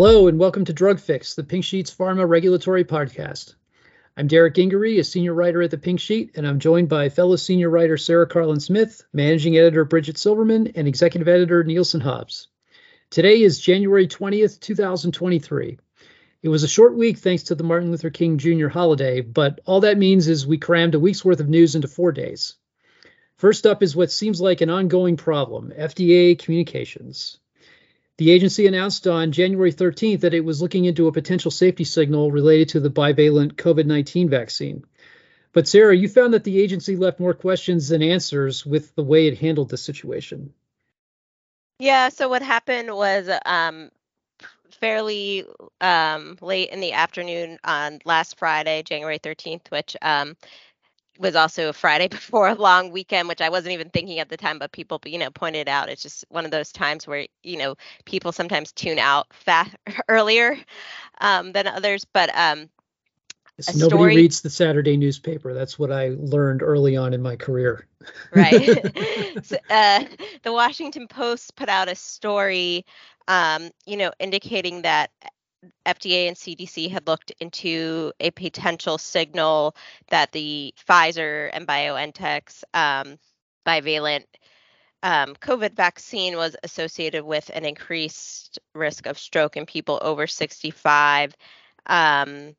Hello, 0.00 0.28
and 0.28 0.38
welcome 0.38 0.64
to 0.64 0.72
Drug 0.72 1.00
Fix, 1.00 1.34
the 1.34 1.42
Pink 1.42 1.64
Sheet's 1.64 1.92
Pharma 1.92 2.28
Regulatory 2.28 2.84
Podcast. 2.84 3.56
I'm 4.16 4.28
Derek 4.28 4.54
Gingery, 4.54 5.00
a 5.00 5.02
senior 5.02 5.34
writer 5.34 5.60
at 5.60 5.72
the 5.72 5.76
Pink 5.76 5.98
Sheet, 5.98 6.36
and 6.36 6.46
I'm 6.46 6.60
joined 6.60 6.88
by 6.88 7.08
fellow 7.08 7.34
senior 7.34 7.68
writer 7.68 7.96
Sarah 7.96 8.28
Karlin 8.28 8.62
Smith, 8.62 9.02
managing 9.12 9.56
editor 9.56 9.84
Bridget 9.84 10.16
Silverman, 10.16 10.68
and 10.76 10.86
executive 10.86 11.26
editor 11.26 11.64
Nielsen 11.64 12.00
Hobbs. 12.00 12.46
Today 13.10 13.42
is 13.42 13.58
January 13.58 14.06
20th, 14.06 14.60
2023. 14.60 15.78
It 16.42 16.48
was 16.48 16.62
a 16.62 16.68
short 16.68 16.94
week 16.94 17.18
thanks 17.18 17.42
to 17.42 17.56
the 17.56 17.64
Martin 17.64 17.90
Luther 17.90 18.10
King 18.10 18.38
Jr. 18.38 18.68
holiday, 18.68 19.20
but 19.20 19.58
all 19.66 19.80
that 19.80 19.98
means 19.98 20.28
is 20.28 20.46
we 20.46 20.58
crammed 20.58 20.94
a 20.94 21.00
week's 21.00 21.24
worth 21.24 21.40
of 21.40 21.48
news 21.48 21.74
into 21.74 21.88
four 21.88 22.12
days. 22.12 22.54
First 23.36 23.66
up 23.66 23.82
is 23.82 23.96
what 23.96 24.12
seems 24.12 24.40
like 24.40 24.60
an 24.60 24.70
ongoing 24.70 25.16
problem 25.16 25.72
FDA 25.76 26.38
communications. 26.38 27.40
The 28.18 28.32
agency 28.32 28.66
announced 28.66 29.06
on 29.06 29.30
January 29.30 29.72
13th 29.72 30.20
that 30.20 30.34
it 30.34 30.44
was 30.44 30.60
looking 30.60 30.84
into 30.84 31.06
a 31.06 31.12
potential 31.12 31.52
safety 31.52 31.84
signal 31.84 32.32
related 32.32 32.70
to 32.70 32.80
the 32.80 32.90
bivalent 32.90 33.52
COVID 33.52 33.86
19 33.86 34.28
vaccine. 34.28 34.84
But, 35.52 35.68
Sarah, 35.68 35.96
you 35.96 36.08
found 36.08 36.34
that 36.34 36.42
the 36.42 36.60
agency 36.60 36.96
left 36.96 37.20
more 37.20 37.32
questions 37.32 37.88
than 37.88 38.02
answers 38.02 38.66
with 38.66 38.94
the 38.96 39.04
way 39.04 39.28
it 39.28 39.38
handled 39.38 39.70
the 39.70 39.76
situation. 39.76 40.52
Yeah, 41.78 42.08
so 42.08 42.28
what 42.28 42.42
happened 42.42 42.94
was 42.94 43.30
um, 43.46 43.90
fairly 44.80 45.44
um, 45.80 46.36
late 46.40 46.70
in 46.70 46.80
the 46.80 46.92
afternoon 46.92 47.58
on 47.62 48.00
last 48.04 48.36
Friday, 48.36 48.82
January 48.82 49.20
13th, 49.20 49.70
which 49.70 49.96
um, 50.02 50.36
was 51.18 51.36
also 51.36 51.68
a 51.68 51.72
Friday 51.72 52.08
before 52.08 52.48
a 52.48 52.54
long 52.54 52.90
weekend, 52.90 53.28
which 53.28 53.40
I 53.40 53.50
wasn't 53.50 53.74
even 53.74 53.90
thinking 53.90 54.18
at 54.20 54.28
the 54.28 54.36
time, 54.36 54.58
but 54.58 54.72
people, 54.72 55.00
you 55.04 55.18
know, 55.18 55.30
pointed 55.30 55.68
out 55.68 55.88
it's 55.88 56.02
just 56.02 56.24
one 56.28 56.44
of 56.44 56.50
those 56.50 56.72
times 56.72 57.06
where, 57.06 57.26
you 57.42 57.58
know, 57.58 57.76
people 58.04 58.32
sometimes 58.32 58.72
tune 58.72 58.98
out 58.98 59.26
fast 59.32 59.74
earlier 60.08 60.56
um, 61.20 61.52
than 61.52 61.66
others. 61.66 62.04
But 62.04 62.30
um, 62.34 62.68
nobody 63.74 63.88
story... 63.88 64.16
reads 64.16 64.40
the 64.40 64.50
Saturday 64.50 64.96
newspaper. 64.96 65.52
That's 65.52 65.78
what 65.78 65.92
I 65.92 66.14
learned 66.16 66.62
early 66.62 66.96
on 66.96 67.12
in 67.12 67.22
my 67.22 67.36
career. 67.36 67.86
right. 68.34 68.64
so, 69.42 69.56
uh, 69.68 70.04
the 70.42 70.52
Washington 70.52 71.08
Post 71.08 71.56
put 71.56 71.68
out 71.68 71.88
a 71.88 71.94
story, 71.94 72.86
um, 73.26 73.70
you 73.84 73.96
know, 73.96 74.12
indicating 74.20 74.82
that 74.82 75.10
FDA 75.86 76.28
and 76.28 76.36
CDC 76.36 76.90
had 76.90 77.06
looked 77.06 77.32
into 77.40 78.12
a 78.20 78.30
potential 78.30 78.98
signal 78.98 79.74
that 80.10 80.32
the 80.32 80.74
Pfizer 80.88 81.50
and 81.52 81.66
BioNTech's 81.66 82.64
um, 82.74 83.18
bivalent 83.66 84.24
um, 85.02 85.34
COVID 85.36 85.74
vaccine 85.74 86.36
was 86.36 86.56
associated 86.62 87.24
with 87.24 87.50
an 87.54 87.64
increased 87.64 88.58
risk 88.74 89.06
of 89.06 89.18
stroke 89.18 89.56
in 89.56 89.66
people 89.66 89.98
over 90.02 90.26
65. 90.26 91.36
Um, 91.86 92.56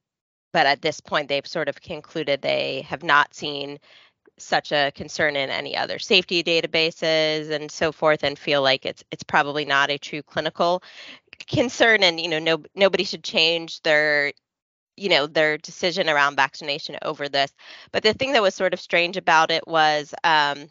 but 0.52 0.66
at 0.66 0.82
this 0.82 1.00
point, 1.00 1.28
they've 1.28 1.46
sort 1.46 1.70
of 1.70 1.82
concluded 1.82 2.42
they 2.42 2.82
have 2.88 3.04
not 3.04 3.34
seen 3.34 3.80
such 4.42 4.72
a 4.72 4.92
concern 4.96 5.36
in 5.36 5.50
any 5.50 5.76
other 5.76 6.00
safety 6.00 6.44
databases 6.44 7.50
and 7.52 7.72
so 7.72 7.92
forth 7.92 8.24
and 8.24 8.38
feel 8.38 8.62
like 8.62 8.86
it's 8.86 9.04
it's 9.12 9.24
probably 9.24 9.66
not 9.66 9.90
a 9.90 9.98
true 9.98 10.22
clinical 10.22 10.82
concern 11.48 12.04
and 12.04 12.20
you 12.20 12.28
know 12.28 12.40
no 12.40 12.62
nobody 12.76 13.04
should 13.04 13.24
change 13.24 13.82
their 13.84 14.32
you 14.98 15.10
know 15.10 15.28
their 15.28 15.58
decision 15.58 16.10
around 16.10 16.36
vaccination 16.36 16.98
over 17.02 17.30
this. 17.30 17.52
But 17.92 18.04
the 18.04 18.14
thing 18.14 18.34
that 18.34 18.42
was 18.42 18.56
sort 18.56 18.74
of 18.74 18.82
strange 18.82 19.18
about 19.18 19.52
it 19.52 19.68
was 19.68 20.14
um 20.24 20.68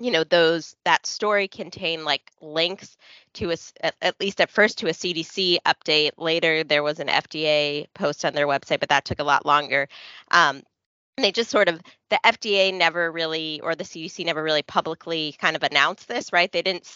you 0.00 0.10
know 0.10 0.24
those 0.24 0.76
that 0.84 1.06
story 1.06 1.48
contained 1.48 2.04
like 2.04 2.30
links 2.40 2.96
to 3.34 3.50
a 3.50 3.56
at, 4.02 4.20
least 4.20 4.40
at 4.40 4.50
first 4.50 4.78
to 4.78 4.88
a 4.88 4.92
cdc 4.92 5.58
update. 5.66 6.10
Later 6.16 6.64
there 6.64 6.82
was 6.82 7.00
an 7.00 7.08
fda 7.08 7.86
post 7.94 8.24
on 8.24 8.34
their 8.34 8.46
website 8.46 8.80
but 8.80 8.90
that 8.90 9.04
took 9.04 9.20
a 9.20 9.24
lot 9.24 9.46
longer. 9.46 9.88
Um, 10.30 10.62
they 11.16 11.32
just 11.32 11.50
sort 11.50 11.68
of 11.68 11.80
the 12.10 12.20
fda 12.24 12.72
never 12.74 13.10
really 13.10 13.60
or 13.62 13.74
the 13.74 13.84
cdc 13.84 14.24
never 14.24 14.42
really 14.42 14.62
publicly 14.62 15.34
kind 15.40 15.56
of 15.56 15.62
announced 15.62 16.08
this 16.08 16.32
right 16.32 16.52
they 16.52 16.62
didn't 16.62 16.88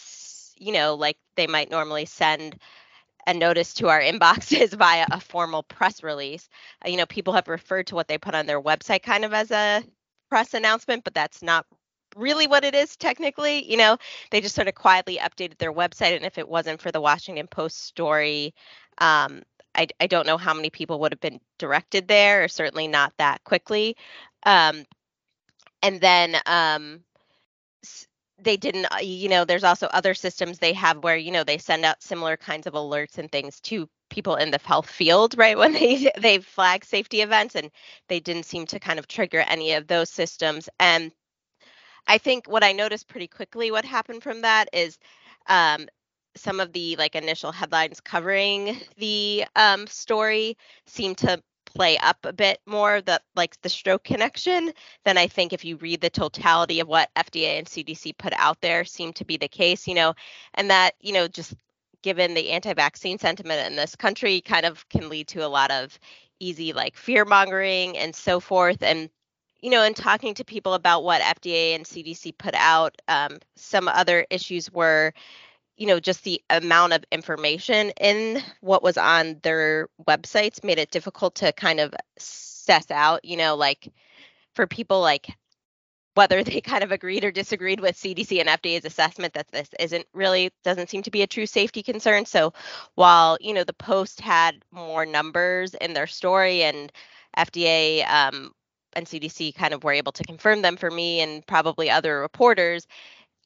you 0.57 0.71
know 0.71 0.95
like 0.95 1.17
they 1.35 1.47
might 1.47 1.71
normally 1.71 2.05
send 2.05 2.57
a 3.27 3.33
notice 3.33 3.73
to 3.75 3.89
our 3.89 4.01
inboxes 4.01 4.73
via 4.73 5.05
a 5.11 5.19
formal 5.19 5.63
press 5.63 6.03
release. 6.03 6.49
Uh, 6.85 6.89
you 6.89 6.97
know, 6.97 7.05
people 7.05 7.33
have 7.33 7.47
referred 7.47 7.87
to 7.87 7.95
what 7.95 8.07
they 8.07 8.17
put 8.17 8.35
on 8.35 8.45
their 8.45 8.61
website 8.61 9.03
kind 9.03 9.25
of 9.25 9.33
as 9.33 9.51
a 9.51 9.83
press 10.29 10.53
announcement, 10.53 11.03
but 11.03 11.13
that's 11.13 11.41
not 11.41 11.65
really 12.15 12.47
what 12.47 12.63
it 12.63 12.75
is 12.75 12.95
technically. 12.97 13.69
You 13.69 13.77
know, 13.77 13.97
they 14.31 14.41
just 14.41 14.55
sort 14.55 14.67
of 14.67 14.75
quietly 14.75 15.17
updated 15.17 15.57
their 15.57 15.73
website. 15.73 16.15
And 16.15 16.25
if 16.25 16.37
it 16.37 16.47
wasn't 16.47 16.81
for 16.81 16.91
the 16.91 17.01
Washington 17.01 17.47
Post 17.47 17.85
story, 17.85 18.53
um, 18.97 19.43
I, 19.75 19.87
I 19.99 20.07
don't 20.07 20.27
know 20.27 20.37
how 20.37 20.53
many 20.53 20.69
people 20.69 20.99
would 20.99 21.11
have 21.11 21.21
been 21.21 21.39
directed 21.57 22.07
there, 22.07 22.43
or 22.43 22.47
certainly 22.47 22.87
not 22.87 23.13
that 23.17 23.43
quickly. 23.43 23.95
Um, 24.43 24.85
and 25.83 25.99
then 26.01 26.37
um, 26.45 27.03
they 28.41 28.57
didn't 28.57 28.85
uh, 28.85 28.97
you 29.01 29.29
know 29.29 29.45
there's 29.45 29.63
also 29.63 29.87
other 29.87 30.13
systems 30.13 30.57
they 30.59 30.73
have 30.73 31.03
where 31.03 31.17
you 31.17 31.31
know 31.31 31.43
they 31.43 31.57
send 31.57 31.85
out 31.85 32.01
similar 32.01 32.37
kinds 32.37 32.67
of 32.67 32.73
alerts 32.73 33.17
and 33.17 33.31
things 33.31 33.59
to 33.61 33.87
people 34.09 34.35
in 34.35 34.51
the 34.51 34.59
health 34.63 34.89
field 34.89 35.37
right 35.37 35.57
when 35.57 35.73
they 35.73 36.11
they 36.19 36.39
flag 36.39 36.83
safety 36.83 37.21
events 37.21 37.55
and 37.55 37.69
they 38.07 38.19
didn't 38.19 38.45
seem 38.45 38.65
to 38.65 38.79
kind 38.79 38.99
of 38.99 39.07
trigger 39.07 39.43
any 39.47 39.73
of 39.73 39.87
those 39.87 40.09
systems 40.09 40.69
and 40.79 41.11
i 42.07 42.17
think 42.17 42.49
what 42.49 42.63
i 42.63 42.71
noticed 42.71 43.07
pretty 43.07 43.27
quickly 43.27 43.71
what 43.71 43.85
happened 43.85 44.23
from 44.23 44.41
that 44.41 44.67
is 44.73 44.97
um, 45.47 45.87
some 46.35 46.59
of 46.59 46.73
the 46.73 46.95
like 46.97 47.15
initial 47.15 47.51
headlines 47.51 47.99
covering 47.99 48.77
the 48.97 49.45
um, 49.55 49.87
story 49.87 50.57
seem 50.85 51.15
to 51.15 51.41
play 51.65 51.97
up 51.99 52.17
a 52.23 52.33
bit 52.33 52.59
more 52.65 53.01
the 53.01 53.19
like 53.35 53.59
the 53.61 53.69
stroke 53.69 54.03
connection 54.03 54.71
then 55.05 55.17
i 55.17 55.25
think 55.25 55.53
if 55.53 55.63
you 55.63 55.77
read 55.77 56.01
the 56.01 56.09
totality 56.09 56.79
of 56.79 56.87
what 56.87 57.09
fda 57.15 57.57
and 57.59 57.67
cdc 57.67 58.17
put 58.17 58.33
out 58.35 58.59
there 58.61 58.83
seem 58.83 59.13
to 59.13 59.23
be 59.23 59.37
the 59.37 59.47
case 59.47 59.87
you 59.87 59.95
know 59.95 60.13
and 60.55 60.69
that 60.69 60.95
you 60.99 61.13
know 61.13 61.27
just 61.27 61.53
given 62.01 62.33
the 62.33 62.49
anti-vaccine 62.49 63.17
sentiment 63.17 63.67
in 63.69 63.75
this 63.75 63.95
country 63.95 64.41
kind 64.41 64.65
of 64.65 64.87
can 64.89 65.07
lead 65.07 65.27
to 65.27 65.45
a 65.45 65.47
lot 65.47 65.71
of 65.71 65.97
easy 66.39 66.73
like 66.73 66.97
fear 66.97 67.23
mongering 67.23 67.97
and 67.97 68.15
so 68.15 68.39
forth 68.39 68.81
and 68.83 69.09
you 69.61 69.69
know 69.69 69.83
in 69.83 69.93
talking 69.93 70.33
to 70.33 70.43
people 70.43 70.73
about 70.73 71.03
what 71.03 71.21
fda 71.21 71.75
and 71.75 71.85
cdc 71.85 72.37
put 72.37 72.55
out 72.55 72.99
um, 73.07 73.37
some 73.55 73.87
other 73.87 74.25
issues 74.29 74.71
were 74.71 75.13
you 75.81 75.87
know 75.87 75.99
just 75.99 76.23
the 76.23 76.39
amount 76.51 76.93
of 76.93 77.03
information 77.11 77.89
in 77.99 78.39
what 78.59 78.83
was 78.83 78.99
on 78.99 79.39
their 79.41 79.89
websites 80.07 80.63
made 80.63 80.77
it 80.77 80.91
difficult 80.91 81.33
to 81.33 81.51
kind 81.53 81.79
of 81.79 81.91
suss 82.19 82.91
out 82.91 83.25
you 83.25 83.35
know 83.35 83.55
like 83.55 83.91
for 84.53 84.67
people 84.67 85.01
like 85.01 85.35
whether 86.13 86.43
they 86.43 86.61
kind 86.61 86.83
of 86.83 86.91
agreed 86.91 87.23
or 87.23 87.31
disagreed 87.31 87.79
with 87.79 87.95
CDC 87.95 88.39
and 88.39 88.47
FDA's 88.47 88.85
assessment 88.85 89.33
that 89.33 89.51
this 89.51 89.69
isn't 89.79 90.05
really 90.13 90.51
doesn't 90.63 90.91
seem 90.91 91.01
to 91.01 91.09
be 91.09 91.23
a 91.23 91.27
true 91.27 91.47
safety 91.47 91.81
concern. 91.81 92.27
So 92.27 92.53
while 92.93 93.39
you 93.41 93.51
know 93.51 93.63
the 93.63 93.73
Post 93.73 94.21
had 94.21 94.63
more 94.71 95.07
numbers 95.07 95.73
in 95.73 95.93
their 95.93 96.05
story 96.05 96.61
and 96.61 96.91
FDA 97.35 98.07
um, 98.07 98.51
and 98.93 99.07
CDC 99.07 99.55
kind 99.55 99.73
of 99.73 99.83
were 99.83 99.93
able 99.93 100.11
to 100.11 100.23
confirm 100.25 100.61
them 100.61 100.77
for 100.77 100.91
me 100.91 101.21
and 101.21 101.43
probably 101.47 101.89
other 101.89 102.19
reporters, 102.19 102.85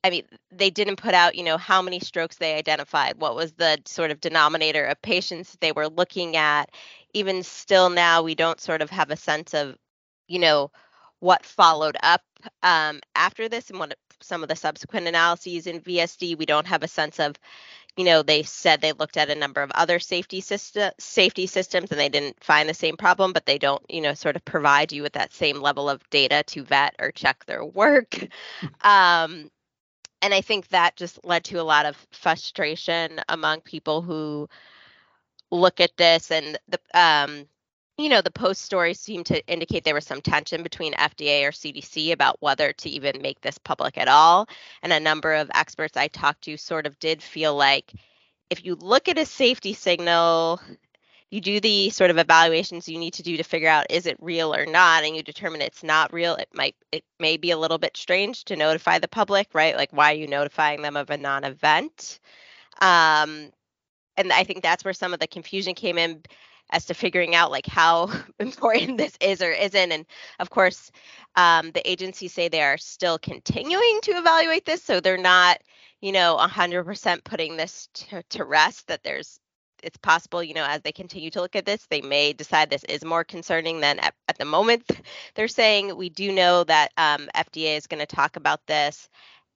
I 0.06 0.12
mean, 0.12 0.24
they 0.52 0.70
didn't 0.70 0.98
put 0.98 1.16
out, 1.16 1.34
you 1.34 1.44
know, 1.44 1.58
how 1.58 1.82
many 1.82 2.00
strokes 2.00 2.36
they 2.36 2.54
identified, 2.54 3.18
what 3.18 3.36
was 3.36 3.54
the 3.54 3.80
sort 3.86 4.12
of 4.12 4.22
denominator 4.22 4.86
of 4.86 5.02
patients 5.02 5.58
they 5.62 5.72
were 5.72 5.90
looking 5.90 6.36
at. 6.36 6.70
Even 7.16 7.42
still 7.42 7.90
now, 7.90 8.22
we 8.22 8.36
don't 8.36 8.62
sort 8.62 8.84
of 8.84 8.92
have 8.92 9.10
a 9.10 9.16
sense 9.18 9.56
of, 9.56 9.76
you 10.28 10.38
know, 10.38 10.70
what 11.22 11.44
followed 11.44 11.98
up 12.04 12.22
um, 12.62 13.02
after 13.16 13.50
this 13.50 13.72
and 13.72 13.80
what 13.80 13.98
some 14.22 14.44
of 14.44 14.50
the 14.50 14.56
subsequent 14.56 15.08
analyses 15.08 15.66
in 15.66 15.82
VSD. 15.82 16.38
We 16.38 16.46
don't 16.46 16.68
have 16.68 16.84
a 16.84 16.88
sense 16.88 17.20
of, 17.20 17.36
you 17.98 18.06
know, 18.06 18.22
they 18.22 18.44
said 18.44 18.82
they 18.82 18.92
looked 18.92 19.18
at 19.18 19.32
a 19.32 19.36
number 19.36 19.64
of 19.64 19.72
other 19.72 19.98
safety 20.00 20.40
system 20.42 20.92
safety 21.00 21.48
systems 21.48 21.90
and 21.90 22.00
they 22.00 22.10
didn't 22.10 22.44
find 22.44 22.70
the 22.70 22.76
same 22.76 22.96
problem, 22.96 23.34
but 23.34 23.48
they 23.48 23.58
don't, 23.58 23.82
you 23.90 24.02
know, 24.02 24.14
sort 24.14 24.36
of 24.36 24.46
provide 24.46 24.92
you 24.92 25.02
with 25.02 25.14
that 25.14 25.34
same 25.34 25.62
level 25.62 25.90
of 25.90 26.08
data 26.12 26.44
to 26.46 26.64
vet 26.64 26.94
or 27.00 27.12
check 27.12 27.44
their 27.46 27.66
work. 27.66 28.28
Hmm. 28.62 28.68
Um, 28.82 29.52
and 30.26 30.34
I 30.34 30.42
think 30.42 30.70
that 30.70 30.96
just 30.96 31.24
led 31.24 31.44
to 31.46 31.62
a 31.62 31.64
lot 31.64 31.86
of 31.86 31.96
frustration 32.12 33.22
among 33.30 33.62
people 33.62 34.02
who 34.02 34.50
look 35.52 35.80
at 35.80 35.96
this 35.98 36.32
and 36.32 36.58
the 36.68 36.80
um 37.00 37.46
you 38.00 38.10
know 38.10 38.22
the 38.22 38.32
post 38.32 38.64
story 38.64 38.96
seemed 38.96 39.28
to 39.28 39.46
indicate 39.48 39.84
there 39.84 39.94
was 39.94 40.08
some 40.08 40.22
tension 40.22 40.64
between 40.64 40.94
FDA 40.94 41.44
or 41.48 41.52
CDC 41.52 42.12
about 42.12 42.38
whether 42.40 42.74
to 42.74 42.90
even 42.90 43.22
make 43.22 43.40
this 43.42 43.60
public 43.60 44.00
at 44.00 44.08
all. 44.08 44.50
And 44.82 44.92
a 44.92 45.00
number 45.00 45.34
of 45.34 45.52
experts 45.54 45.96
I 45.96 46.08
talked 46.08 46.44
to 46.46 46.58
sort 46.58 46.88
of 46.88 47.00
did 47.00 47.22
feel 47.22 47.56
like 47.56 47.94
if 48.50 48.66
you 48.66 48.76
look 48.76 49.08
at 49.08 49.20
a 49.20 49.26
safety 49.26 49.74
signal 49.74 50.60
you 51.36 51.42
do 51.42 51.60
the 51.60 51.90
sort 51.92 52.10
of 52.10 52.18
evaluations 52.18 52.88
you 52.88 52.98
need 52.98 53.14
to 53.14 53.24
do 53.24 53.38
to 53.38 53.44
figure 53.44 53.70
out 53.70 53.86
is 53.90 54.06
it 54.06 54.18
real 54.20 54.56
or 54.56 54.66
not 54.66 55.04
and 55.04 55.16
you 55.16 55.22
determine 55.22 55.62
it's 55.62 55.84
not 55.84 56.14
real 56.14 56.36
it 56.36 56.50
might 56.54 56.76
it 56.92 57.04
may 57.20 57.38
be 57.38 57.52
a 57.52 57.58
little 57.58 57.78
bit 57.78 57.96
strange 57.96 58.46
to 58.46 58.56
notify 58.56 58.98
the 58.98 59.08
public 59.08 59.48
right 59.54 59.76
like 59.76 59.92
why 59.92 60.12
are 60.12 60.16
you 60.16 60.28
notifying 60.28 60.82
them 60.82 60.96
of 60.96 61.10
a 61.10 61.18
non-event 61.18 62.20
um, 62.82 63.52
and 64.18 64.32
I 64.32 64.44
think 64.44 64.62
that's 64.62 64.84
where 64.84 64.94
some 64.94 65.14
of 65.14 65.20
the 65.20 65.28
confusion 65.28 65.76
came 65.76 65.98
in 65.98 66.24
as 66.72 66.86
to 66.86 66.94
figuring 66.94 67.36
out 67.36 67.52
like 67.52 67.66
how 67.66 68.12
important 68.40 68.98
this 68.98 69.16
is 69.22 69.42
or 69.42 69.52
isn't. 69.52 69.92
And 69.92 70.06
of 70.40 70.50
course, 70.50 70.92
um, 71.36 71.72
the 71.72 71.90
agencies 71.90 72.34
say 72.34 72.48
they 72.48 72.62
are 72.62 72.78
still 72.78 73.20
continuing 73.20 74.00
to 74.04 74.12
evaluate 74.12 74.66
this, 74.66 74.84
so 74.84 75.00
they're 75.00 75.18
not, 75.18 75.60
you 76.02 76.12
know, 76.12 76.38
100% 76.40 77.24
putting 77.24 77.58
this 77.58 77.90
to, 77.94 78.24
to 78.30 78.44
rest. 78.46 78.88
That 78.88 79.04
there's 79.04 79.40
it's 79.86 79.98
possible, 79.98 80.44
you 80.44 80.54
know, 80.54 80.66
as 80.68 80.82
they 80.82 80.92
continue 80.92 81.30
to 81.32 81.42
look 81.42 81.56
at 81.56 81.66
this, 81.66 81.86
they 81.90 82.02
may 82.02 82.34
decide 82.34 82.70
this 82.70 82.84
is 82.86 83.06
more 83.06 83.24
concerning 83.24 83.80
than 83.80 84.00
at, 84.00 84.16
at 84.28 84.38
the 84.38 84.46
moment. 84.46 84.84
They're 85.36 85.48
saying 85.48 85.96
we 85.96 86.10
do 86.10 86.32
know 86.32 86.64
that 86.64 86.92
um, 86.98 87.30
FDA 87.36 87.78
is 87.78 87.88
going 87.88 88.00
to 88.00 88.16
talk 88.16 88.36
about 88.36 88.66
this 88.68 89.08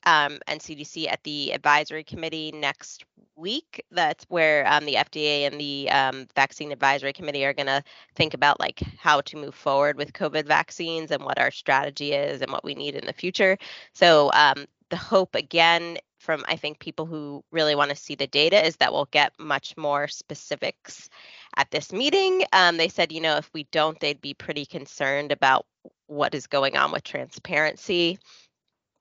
um, 0.06 0.40
and 0.48 0.62
CDC 0.62 1.12
at 1.12 1.24
the 1.24 1.52
advisory 1.52 2.04
committee 2.04 2.52
next 2.54 3.06
week. 3.36 3.84
That's 3.92 4.26
where 4.30 4.68
um, 4.72 4.86
the 4.86 4.96
FDA 4.96 5.48
and 5.48 5.60
the 5.60 5.90
um, 5.90 6.28
vaccine 6.36 6.72
advisory 6.72 7.14
committee 7.14 7.46
are 7.46 7.54
going 7.54 7.68
to 7.68 7.84
think 8.16 8.34
about 8.34 8.60
like 8.60 8.82
how 8.98 9.22
to 9.22 9.38
move 9.38 9.56
forward 9.56 9.98
with 9.98 10.14
COVID 10.14 10.46
vaccines 10.46 11.12
and 11.12 11.24
what 11.24 11.40
our 11.40 11.52
strategy 11.52 12.14
is 12.14 12.42
and 12.42 12.52
what 12.52 12.64
we 12.64 12.76
need 12.76 12.96
in 12.96 13.06
the 13.06 13.14
future. 13.14 13.58
So 13.94 14.30
um, 14.34 14.66
the 14.90 14.98
hope 14.98 15.36
again 15.36 15.98
from 16.20 16.44
I 16.48 16.56
think 16.58 16.80
people 16.80 17.06
who 17.06 17.44
really 17.52 17.76
want 17.76 17.90
to 17.90 17.96
see 17.96 18.16
the 18.16 18.28
data 18.28 18.64
is 18.66 18.76
that 18.78 18.92
we'll 18.92 19.08
get 19.12 19.34
much 19.40 19.76
more 19.78 20.08
specifics 20.08 21.10
at 21.56 21.72
this 21.72 21.94
meeting. 21.94 22.44
Um, 22.54 22.78
they 22.78 22.90
said, 22.90 23.12
you 23.12 23.22
know, 23.22 23.38
if 23.38 23.50
we 23.54 23.64
don't, 23.72 24.00
they'd 24.00 24.22
be 24.22 24.34
pretty 24.34 24.66
concerned 24.66 25.32
about 25.32 25.66
what 26.08 26.36
is 26.36 26.46
going 26.48 26.78
on 26.78 26.92
with 26.92 27.04
transparency 27.04 28.20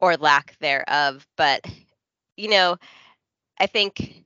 or 0.00 0.16
lack 0.16 0.56
thereof. 0.60 1.26
But, 1.36 1.66
you 2.36 2.48
know, 2.48 2.76
I 3.58 3.66
think 3.66 4.24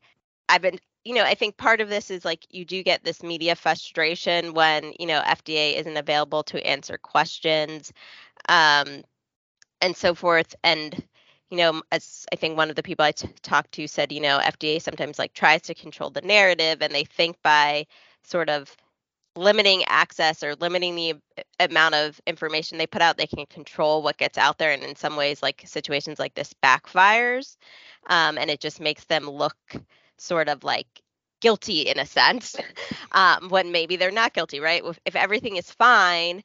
I've 0.48 0.62
been, 0.62 0.78
you 1.04 1.14
know, 1.14 1.24
I 1.24 1.34
think 1.34 1.56
part 1.56 1.80
of 1.80 1.88
this 1.88 2.10
is 2.10 2.24
like 2.24 2.46
you 2.50 2.64
do 2.64 2.82
get 2.82 3.04
this 3.04 3.22
media 3.22 3.56
frustration 3.56 4.52
when, 4.52 4.92
you 5.00 5.06
know, 5.06 5.22
FDA 5.22 5.76
isn't 5.76 5.96
available 5.96 6.42
to 6.44 6.64
answer 6.66 6.98
questions 6.98 7.92
um, 8.48 9.02
and 9.80 9.96
so 9.96 10.14
forth. 10.14 10.54
And, 10.62 11.02
you 11.52 11.58
know, 11.58 11.82
as 11.92 12.26
I 12.32 12.36
think 12.36 12.56
one 12.56 12.70
of 12.70 12.76
the 12.76 12.82
people 12.82 13.04
I 13.04 13.12
t- 13.12 13.28
talked 13.42 13.72
to 13.72 13.86
said, 13.86 14.10
you 14.10 14.22
know, 14.22 14.38
FDA 14.38 14.80
sometimes 14.80 15.18
like 15.18 15.34
tries 15.34 15.60
to 15.64 15.74
control 15.74 16.08
the 16.10 16.22
narrative 16.22 16.78
and 16.80 16.94
they 16.94 17.04
think 17.04 17.36
by 17.42 17.86
sort 18.24 18.48
of 18.48 18.74
limiting 19.36 19.84
access 19.86 20.42
or 20.42 20.54
limiting 20.56 20.96
the 20.96 21.14
amount 21.60 21.94
of 21.94 22.20
information 22.26 22.78
they 22.78 22.86
put 22.86 23.02
out 23.02 23.18
they 23.18 23.26
can 23.26 23.46
control 23.46 24.02
what 24.02 24.18
gets 24.18 24.38
out 24.38 24.58
there 24.58 24.72
and 24.72 24.82
in 24.82 24.96
some 24.96 25.16
ways 25.16 25.42
like 25.42 25.62
situations 25.66 26.18
like 26.18 26.34
this 26.34 26.54
backfires 26.64 27.56
um, 28.08 28.38
and 28.38 28.50
it 28.50 28.60
just 28.60 28.80
makes 28.80 29.04
them 29.06 29.28
look 29.30 29.56
sort 30.18 30.48
of 30.48 30.64
like 30.64 30.86
guilty 31.40 31.82
in 31.82 31.98
a 31.98 32.06
sense 32.06 32.56
um, 33.12 33.48
when 33.50 33.72
maybe 33.72 33.96
they're 33.96 34.10
not 34.10 34.34
guilty 34.34 34.60
right? 34.60 34.82
If, 34.84 34.98
if 35.06 35.16
everything 35.16 35.56
is 35.56 35.70
fine 35.70 36.42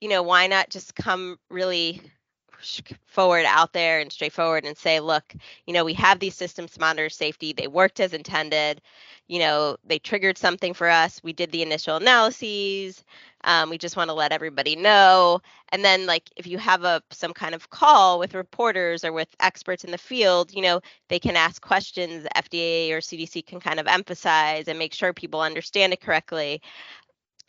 you 0.00 0.08
know 0.08 0.22
why 0.22 0.46
not 0.48 0.70
just 0.70 0.94
come 0.94 1.38
really 1.50 2.02
forward 3.06 3.44
out 3.46 3.72
there 3.72 4.00
and 4.00 4.12
straightforward 4.12 4.64
and 4.64 4.76
say 4.76 5.00
look 5.00 5.34
you 5.66 5.74
know 5.74 5.84
we 5.84 5.94
have 5.94 6.18
these 6.18 6.34
systems 6.34 6.72
to 6.72 6.80
monitor 6.80 7.08
safety. 7.08 7.52
They 7.52 7.68
worked 7.68 8.00
as 8.00 8.12
intended. 8.12 8.80
You 9.28 9.40
know 9.40 9.76
they 9.84 9.98
triggered 9.98 10.38
something 10.38 10.74
for 10.74 10.88
us. 10.88 11.20
We 11.22 11.32
did 11.32 11.50
the 11.52 11.62
initial 11.62 11.96
analyses. 11.96 13.04
Um, 13.44 13.70
we 13.70 13.78
just 13.78 13.96
want 13.96 14.08
to 14.08 14.14
let 14.14 14.32
everybody 14.32 14.76
know. 14.76 15.40
And 15.70 15.84
then 15.84 16.06
like 16.06 16.30
if 16.36 16.46
you 16.46 16.58
have 16.58 16.84
a 16.84 17.02
some 17.10 17.32
kind 17.32 17.54
of 17.54 17.70
call 17.70 18.18
with 18.18 18.34
reporters 18.34 19.04
or 19.04 19.12
with 19.12 19.28
experts 19.40 19.84
in 19.84 19.90
the 19.90 19.98
field 19.98 20.52
you 20.54 20.62
know 20.62 20.80
they 21.08 21.18
can 21.18 21.36
ask 21.36 21.60
questions 21.62 22.26
fda 22.36 22.90
or 22.92 22.98
cdc 22.98 23.44
can 23.46 23.60
kind 23.60 23.80
of 23.80 23.86
emphasize 23.86 24.68
and 24.68 24.78
make 24.78 24.94
sure 24.94 25.12
people 25.12 25.40
understand 25.40 25.92
it 25.92 26.00
correctly. 26.00 26.60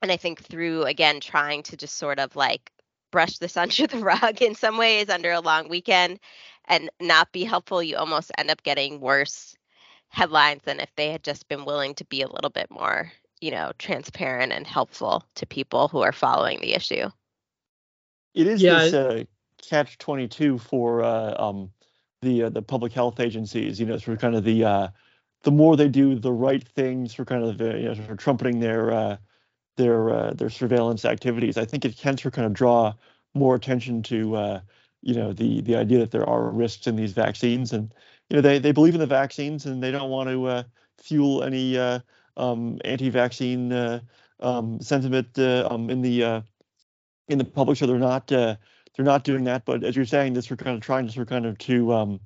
And 0.01 0.11
i 0.11 0.17
think 0.17 0.41
through 0.43 0.83
again 0.83 1.19
trying 1.19 1.63
to 1.63 1.77
just 1.77 1.95
sort 1.97 2.19
of 2.19 2.35
like 2.35 2.71
brush 3.11 3.37
this 3.37 3.57
under 3.57 3.87
the 3.87 3.99
rug 3.99 4.41
in 4.41 4.55
some 4.55 4.77
ways 4.77 5.09
under 5.09 5.31
a 5.31 5.39
long 5.39 5.69
weekend 5.69 6.19
and 6.67 6.89
not 6.99 7.31
be 7.31 7.43
helpful, 7.43 7.81
you 7.81 7.95
almost 7.95 8.31
end 8.37 8.51
up 8.51 8.63
getting 8.63 8.99
worse 8.99 9.55
headlines 10.09 10.61
than 10.63 10.79
if 10.79 10.89
they 10.95 11.11
had 11.11 11.23
just 11.23 11.47
been 11.47 11.65
willing 11.65 11.93
to 11.95 12.05
be 12.05 12.21
a 12.21 12.27
little 12.27 12.49
bit 12.49 12.69
more, 12.69 13.11
you 13.41 13.51
know, 13.51 13.71
transparent 13.77 14.51
and 14.51 14.67
helpful 14.67 15.23
to 15.35 15.45
people 15.45 15.87
who 15.87 16.01
are 16.01 16.11
following 16.11 16.59
the 16.59 16.73
issue. 16.73 17.09
It 18.33 18.47
is 18.47 18.61
yeah. 18.61 18.79
this 18.79 18.93
uh, 18.93 19.23
catch 19.61 19.97
22 19.97 20.57
for 20.57 21.03
uh, 21.03 21.35
um, 21.41 21.71
the 22.21 22.43
uh, 22.43 22.49
the 22.49 22.61
public 22.61 22.93
health 22.93 23.19
agencies, 23.19 23.79
you 23.79 23.85
know, 23.85 23.97
sort 23.97 24.15
of 24.15 24.21
kind 24.21 24.35
of 24.35 24.43
the 24.43 24.63
uh, 24.63 24.87
the 25.43 25.51
more 25.51 25.75
they 25.75 25.87
do 25.87 26.15
the 26.15 26.31
right 26.31 26.67
things 26.67 27.13
for 27.13 27.25
kind 27.25 27.43
of 27.43 27.59
you 27.59 27.87
know 27.87 27.93
sort 27.93 28.09
of 28.09 28.17
trumpeting 28.17 28.59
their 28.59 28.91
uh, 28.91 29.17
their 29.77 30.09
uh, 30.09 30.33
their 30.33 30.49
surveillance 30.49 31.05
activities. 31.05 31.57
I 31.57 31.65
think 31.65 31.85
it 31.85 31.97
sort 31.97 32.25
of 32.25 32.33
kind 32.33 32.45
of 32.45 32.53
draw 32.53 32.93
more 33.33 33.55
attention 33.55 34.03
to 34.03 34.35
uh, 34.35 34.59
you 35.01 35.13
know 35.13 35.31
the 35.33 35.61
the 35.61 35.75
idea 35.75 35.99
that 35.99 36.11
there 36.11 36.27
are 36.27 36.49
risks 36.49 36.87
in 36.87 36.95
these 36.95 37.13
vaccines, 37.13 37.71
and 37.71 37.93
you 38.29 38.35
know 38.35 38.41
they 38.41 38.59
they 38.59 38.71
believe 38.71 38.93
in 38.93 38.99
the 38.99 39.07
vaccines 39.07 39.65
and 39.65 39.81
they 39.81 39.91
don't 39.91 40.09
want 40.09 40.29
to 40.29 40.45
uh, 40.45 40.63
fuel 41.01 41.43
any 41.43 41.77
uh, 41.77 41.99
um, 42.35 42.79
anti-vaccine 42.83 43.71
uh, 43.71 43.99
um, 44.41 44.79
sentiment 44.81 45.27
uh, 45.37 45.67
um, 45.71 45.89
in 45.89 46.01
the 46.01 46.43
in 47.29 47.37
the 47.37 47.45
public, 47.45 47.77
so 47.77 47.85
they're 47.85 47.97
not 47.97 48.27
they're 48.27 48.57
not 48.99 49.23
doing 49.23 49.45
that. 49.45 49.63
But 49.65 49.83
as 49.83 49.95
you're 49.95 50.05
saying, 50.05 50.33
this 50.33 50.49
we're 50.49 50.57
kind 50.57 50.75
of 50.75 50.81
trying 50.81 51.05
to 51.07 51.13
sort 51.13 51.27
of 51.27 51.29
kind 51.29 51.45
of 51.45 51.57
to 51.59 51.93
um, 51.93 52.19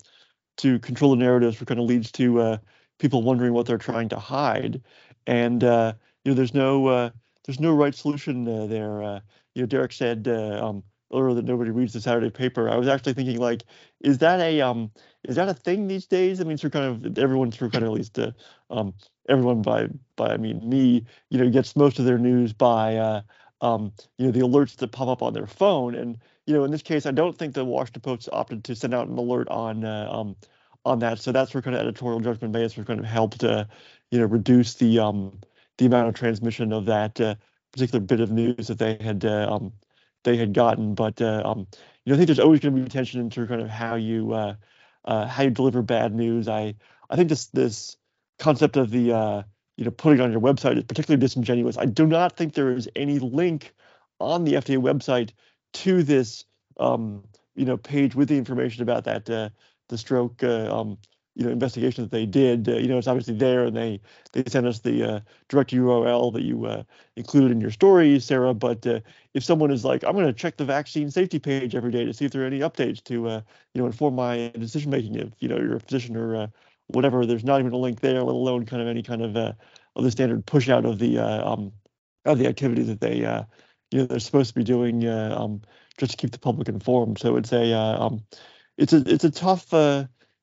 to 0.58 0.80
control 0.80 1.12
the 1.12 1.18
narratives, 1.18 1.58
for 1.58 1.66
kind 1.66 1.80
of 1.80 1.86
leads 1.86 2.12
to 2.14 2.60
people 3.00 3.24
wondering 3.24 3.54
what 3.54 3.66
they're 3.66 3.78
trying 3.78 4.10
to 4.10 4.20
hide, 4.20 4.82
and 5.28 5.62
you 5.62 5.68
know 5.68 6.34
there's 6.34 6.54
no 6.54 7.12
there's 7.46 7.60
no 7.60 7.74
right 7.74 7.96
solution 7.96 8.48
uh, 8.48 8.68
there. 8.68 9.04
Uh, 9.04 9.20
you 9.56 9.62
know, 9.62 9.66
Derek 9.66 9.94
said 9.94 10.28
uh, 10.28 10.66
um, 10.66 10.84
earlier 11.14 11.36
that 11.36 11.46
nobody 11.46 11.72
reads 11.72 11.94
the 11.94 12.02
Saturday 12.02 12.30
paper. 12.30 12.70
I 12.70 12.78
was 12.78 12.88
actually 12.88 13.14
thinking 13.14 13.40
like, 13.40 13.64
is 14.02 14.20
that 14.20 14.40
a 14.40 14.62
um, 14.62 14.92
is 15.24 15.36
that 15.36 15.50
a 15.50 15.54
thing 15.54 15.88
these 15.88 16.06
days? 16.06 16.40
I 16.40 16.44
mean, 16.44 16.58
of 16.62 16.72
kind 16.72 17.06
of 17.06 17.18
everyone's 17.18 17.58
sort 17.58 17.68
of 17.68 17.74
kind 17.74 17.84
of 17.84 17.92
at 17.92 17.98
least 17.98 18.20
uh, 18.20 18.32
um, 18.70 18.94
everyone 19.30 19.62
by 19.62 19.88
by 20.16 20.34
I 20.34 20.38
mean 20.38 20.68
me, 20.68 21.06
you 21.30 21.40
know, 21.40 21.50
gets 21.50 21.76
most 21.76 22.00
of 22.00 22.06
their 22.06 22.18
news 22.18 22.54
by 22.54 22.98
uh, 22.98 23.22
um, 23.62 23.92
you 24.18 24.26
know 24.26 24.32
the 24.32 24.42
alerts 24.42 24.76
that 24.78 24.92
pop 24.92 25.08
up 25.08 25.22
on 25.22 25.34
their 25.34 25.48
phone. 25.48 25.96
And 25.96 26.18
you 26.46 26.54
know, 26.54 26.64
in 26.64 26.72
this 26.72 26.82
case, 26.82 27.06
I 27.06 27.12
don't 27.12 27.38
think 27.38 27.54
the 27.54 27.66
Washington 27.66 28.02
Post 28.02 28.30
opted 28.32 28.64
to 28.66 28.76
send 28.76 28.94
out 28.94 29.08
an 29.08 29.18
alert 29.18 29.48
on 29.50 29.84
uh, 29.84 30.10
um, 30.12 30.36
on 30.86 31.00
that. 31.00 31.20
So 31.20 31.32
that's 31.32 31.54
where 31.54 31.62
kind 31.62 31.76
of 31.76 31.82
editorial 31.82 32.20
judgment 32.20 32.54
may 32.54 32.62
have 32.62 32.74
kind 32.86 33.00
of 33.00 33.06
helped 33.06 33.44
uh, 33.44 33.66
you 34.10 34.20
know 34.20 34.26
reduce 34.26 34.76
the 34.76 35.00
um, 35.00 35.40
the 35.82 35.88
amount 35.88 36.08
of 36.08 36.14
transmission 36.14 36.72
of 36.72 36.86
that 36.86 37.20
uh, 37.20 37.34
particular 37.72 38.00
bit 38.00 38.20
of 38.20 38.30
news 38.30 38.68
that 38.68 38.78
they 38.78 38.96
had 39.02 39.26
uh, 39.26 39.48
um, 39.52 39.74
they 40.24 40.38
had 40.38 40.54
gotten. 40.54 40.94
But 40.94 41.20
uh, 41.20 41.42
um, 41.44 41.68
you 42.06 42.12
know, 42.12 42.14
I 42.14 42.18
think 42.18 42.28
there's 42.28 42.40
always 42.40 42.60
going 42.60 42.76
to 42.76 42.82
be 42.84 42.88
tension 42.88 43.20
into 43.20 43.48
kind 43.48 43.62
of 43.62 43.68
how 43.68 43.96
you 43.96 44.32
uh, 44.34 44.56
how 45.06 45.42
you 45.42 45.50
deliver 45.50 45.82
bad 45.82 46.14
news. 46.14 46.48
I 46.48 46.76
I 47.10 47.16
think 47.16 47.30
this 47.30 47.48
this 47.48 47.98
concept 48.38 48.78
of 48.78 48.92
the 48.92 49.44
you 49.76 49.86
know 49.86 49.92
putting 49.92 50.22
on 50.22 50.32
your 50.32 50.42
website 50.42 50.78
is 50.78 50.84
particularly 50.84 51.20
disingenuous. 51.20 51.80
I 51.80 51.86
do 51.86 52.06
not 52.06 52.38
think 52.38 52.54
there 52.54 52.72
is 52.72 52.88
any 52.96 53.18
link 53.18 53.74
on 54.20 54.44
the 54.44 54.54
FDA 54.54 54.78
website 54.78 55.32
to 55.74 56.04
this 56.04 56.46
um, 56.80 57.24
you 57.56 57.66
know 57.66 57.78
page 57.78 58.14
with 58.14 58.30
the 58.30 58.38
information 58.38 58.84
about 58.84 59.06
that 59.06 59.26
the 59.26 59.98
stroke 59.98 60.44
um, 60.44 61.00
you 61.36 61.46
know 61.46 61.52
investigation 61.52 62.04
that 62.04 62.12
they 62.12 62.26
did. 62.26 62.68
Uh, 62.68 62.74
you 62.74 62.88
know, 62.88 62.98
it's 62.98 63.08
obviously 63.08 63.36
there, 63.36 63.66
and 63.66 63.76
they 63.76 64.02
they 64.34 64.44
sent 64.48 64.68
us 64.68 64.80
the 64.80 65.04
uh, 65.04 65.20
direct 65.48 65.72
URL 65.72 66.34
that 66.34 66.44
you 66.44 66.66
uh, 66.66 66.84
included 67.16 67.52
in 67.52 67.62
your 67.62 67.72
story, 67.72 68.20
Sarah. 68.20 68.54
But 68.54 68.86
uh, 68.86 69.00
if 69.34 69.44
someone 69.44 69.72
is 69.72 69.86
like, 69.86 70.04
I'm 70.04 70.14
going 70.14 70.26
to 70.26 70.34
check 70.34 70.58
the 70.58 70.66
vaccine 70.66 71.10
safety 71.10 71.40
page 71.40 71.76
every 71.76 71.92
day 71.92 72.06
to 72.06 72.14
see 72.14 72.26
if 72.26 72.32
there 72.32 72.44
are 72.44 72.48
any 72.48 72.60
updates 72.60 73.04
to 73.06 73.28
uh, 73.28 73.42
you 73.74 73.82
know 73.82 73.88
inform 73.88 74.16
my 74.16 74.52
decision 74.58 74.92
making, 74.92 75.16
if 75.16 75.30
you 75.40 75.48
know 75.48 75.58
you're 75.58 75.78
a 75.78 75.80
physician 75.80 76.18
or 76.18 76.36
uh, 76.36 76.48
whatever, 76.88 77.26
there's 77.26 77.46
not 77.46 77.60
even 77.60 77.72
a 77.72 77.78
link 77.78 78.02
there, 78.02 78.22
let 78.22 78.36
alone 78.36 78.66
kind 78.66 78.82
of 78.82 78.88
any 78.88 79.04
kind 79.04 79.22
of 79.22 79.36
of 79.38 80.04
the 80.04 80.12
standard 80.12 80.46
push 80.46 80.70
out 80.70 80.86
of 80.86 81.00
the 81.00 81.18
um, 81.18 81.72
of 82.26 82.40
the 82.40 82.48
activity 82.48 82.84
that 82.84 83.00
they 83.00 83.18
you 83.92 84.00
know 84.00 84.06
they're 84.06 84.20
supposed 84.20 84.50
to 84.50 84.56
be 84.56 84.64
doing 84.64 85.08
um, 85.08 85.62
just 85.98 86.12
to 86.12 86.18
keep 86.18 86.32
the 86.32 86.40
public 86.40 86.68
informed. 86.68 87.20
So 87.20 87.38
it's 87.38 87.54
a 87.54 87.74
um, 87.74 88.22
it's 88.78 88.92
a 88.92 88.98
it's 89.06 89.24
a 89.24 89.32
tough 89.32 89.74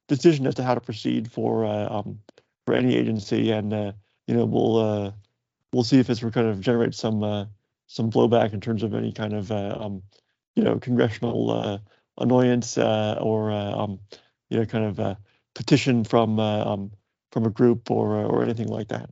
decision 0.09 0.47
as 0.47 0.55
to 0.57 0.65
how 0.65 0.75
to 0.75 0.81
proceed 0.81 1.31
for 1.31 1.65
uh, 1.65 1.89
um, 1.89 2.19
for 2.67 2.75
any 2.75 2.97
agency, 2.97 3.51
and 3.51 3.73
uh, 3.73 3.93
you 4.27 4.35
know 4.35 4.45
we'll 4.45 4.77
uh, 4.77 5.13
we'll 5.73 5.85
see 5.85 5.99
if 5.99 6.11
it's 6.11 6.21
kind 6.21 6.49
of 6.49 6.61
generate 6.61 6.95
some 6.95 7.23
uh, 7.23 7.45
some 7.87 8.11
blowback 8.11 8.53
in 8.53 8.61
terms 8.61 8.83
of 8.83 8.95
any 8.95 9.13
kind 9.13 9.35
of 9.35 9.53
um, 9.53 10.03
you 10.57 10.65
know 10.65 10.79
congressional 10.79 11.81
annoyance 12.19 12.77
or 12.79 13.53
um, 13.53 14.01
you 14.51 14.59
know 14.59 14.67
kind 14.67 14.85
of 14.99 15.17
petition 15.55 16.05
from 16.05 16.41
um, 16.41 16.91
from 17.31 17.45
a 17.45 17.51
group 17.51 17.91
or 17.91 18.17
or 18.17 18.43
anything 18.43 18.69
like 18.69 18.89
that. 18.89 19.09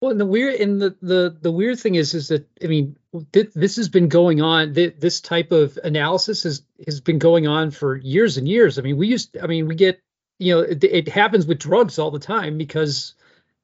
Well, 0.00 0.12
and 0.12 0.20
the 0.20 0.26
weird 0.26 0.54
and 0.60 0.80
the 0.80 0.96
the 1.02 1.36
the 1.40 1.50
weird 1.50 1.80
thing 1.80 1.96
is 1.96 2.14
is 2.14 2.28
that 2.28 2.48
I 2.62 2.68
mean 2.68 2.96
th- 3.32 3.50
this 3.54 3.76
has 3.76 3.88
been 3.88 4.08
going 4.08 4.40
on. 4.40 4.74
Th- 4.74 4.94
this 4.98 5.20
type 5.20 5.50
of 5.50 5.78
analysis 5.82 6.44
has 6.44 6.62
has 6.86 7.00
been 7.00 7.18
going 7.18 7.48
on 7.48 7.72
for 7.72 7.96
years 7.96 8.36
and 8.36 8.46
years. 8.46 8.78
I 8.78 8.82
mean, 8.82 8.96
we 8.96 9.08
used. 9.08 9.36
I 9.42 9.48
mean, 9.48 9.66
we 9.66 9.74
get 9.74 10.00
you 10.38 10.54
know 10.54 10.60
it, 10.60 10.84
it 10.84 11.08
happens 11.08 11.46
with 11.46 11.58
drugs 11.58 11.98
all 11.98 12.12
the 12.12 12.20
time 12.20 12.58
because 12.58 13.14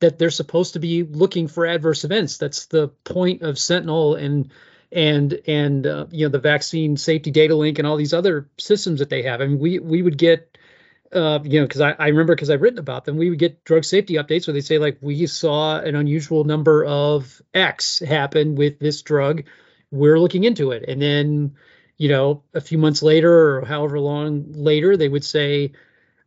that 0.00 0.18
they're 0.18 0.30
supposed 0.30 0.72
to 0.72 0.80
be 0.80 1.04
looking 1.04 1.46
for 1.46 1.66
adverse 1.66 2.04
events. 2.04 2.36
That's 2.38 2.66
the 2.66 2.88
point 3.04 3.42
of 3.42 3.56
Sentinel 3.56 4.16
and 4.16 4.50
and 4.90 5.40
and 5.46 5.86
uh, 5.86 6.06
you 6.10 6.26
know 6.26 6.30
the 6.30 6.40
vaccine 6.40 6.96
safety 6.96 7.30
data 7.30 7.54
link 7.54 7.78
and 7.78 7.86
all 7.86 7.96
these 7.96 8.12
other 8.12 8.50
systems 8.58 8.98
that 8.98 9.08
they 9.08 9.22
have. 9.22 9.40
I 9.40 9.46
mean, 9.46 9.60
we 9.60 9.78
we 9.78 10.02
would 10.02 10.18
get 10.18 10.53
uh, 11.14 11.38
you 11.44 11.60
know, 11.60 11.66
because 11.66 11.80
I, 11.80 11.92
I 11.92 12.08
remember 12.08 12.34
because 12.34 12.50
I've 12.50 12.62
written 12.62 12.78
about 12.78 13.04
them, 13.04 13.16
we 13.16 13.30
would 13.30 13.38
get 13.38 13.64
drug 13.64 13.84
safety 13.84 14.14
updates 14.14 14.46
where 14.46 14.54
they 14.54 14.60
say 14.60 14.78
like 14.78 14.98
we 15.00 15.26
saw 15.26 15.78
an 15.78 15.94
unusual 15.94 16.44
number 16.44 16.84
of 16.84 17.40
X 17.52 18.00
happen 18.00 18.54
with 18.54 18.78
this 18.78 19.02
drug. 19.02 19.44
We're 19.90 20.18
looking 20.18 20.44
into 20.44 20.72
it, 20.72 20.84
and 20.88 21.00
then 21.00 21.54
you 21.96 22.08
know 22.08 22.42
a 22.52 22.60
few 22.60 22.78
months 22.78 23.02
later 23.02 23.58
or 23.58 23.64
however 23.64 24.00
long 24.00 24.52
later 24.52 24.96
they 24.96 25.08
would 25.08 25.24
say 25.24 25.72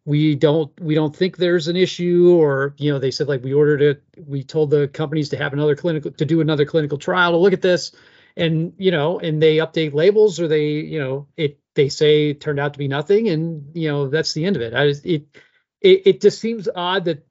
we 0.05 0.35
don't 0.35 0.71
we 0.79 0.95
don't 0.95 1.15
think 1.15 1.35
there's 1.35 1.67
an 1.67 1.75
issue 1.75 2.33
or 2.39 2.73
you 2.77 2.91
know 2.91 2.99
they 2.99 3.11
said 3.11 3.27
like 3.27 3.43
we 3.43 3.53
ordered 3.53 3.81
it 3.81 4.03
we 4.25 4.43
told 4.43 4.69
the 4.69 4.87
companies 4.87 5.29
to 5.29 5.37
have 5.37 5.51
another 5.51 5.75
clinical 5.75 6.11
to 6.11 6.25
do 6.25 6.39
another 6.39 6.65
clinical 6.65 6.97
trial 6.97 7.31
to 7.31 7.37
look 7.37 7.51
at 7.51 7.61
this 7.61 7.91
and 8.37 8.73
you 8.77 8.91
know 8.91 9.19
and 9.19 9.41
they 9.41 9.57
update 9.57 9.93
labels 9.93 10.39
or 10.39 10.47
they 10.47 10.69
you 10.69 10.99
know 10.99 11.27
it 11.35 11.59
they 11.77 11.87
say 11.87 12.33
turned 12.33 12.59
out 12.59 12.73
to 12.73 12.79
be 12.79 12.89
nothing 12.89 13.29
and 13.29 13.71
you 13.73 13.87
know 13.87 14.09
that's 14.09 14.33
the 14.33 14.43
end 14.43 14.57
of 14.57 14.61
it 14.61 14.73
I, 14.73 14.83
it 15.07 15.27
it, 15.79 16.01
it 16.05 16.21
just 16.21 16.39
seems 16.41 16.67
odd 16.73 17.05
that 17.05 17.25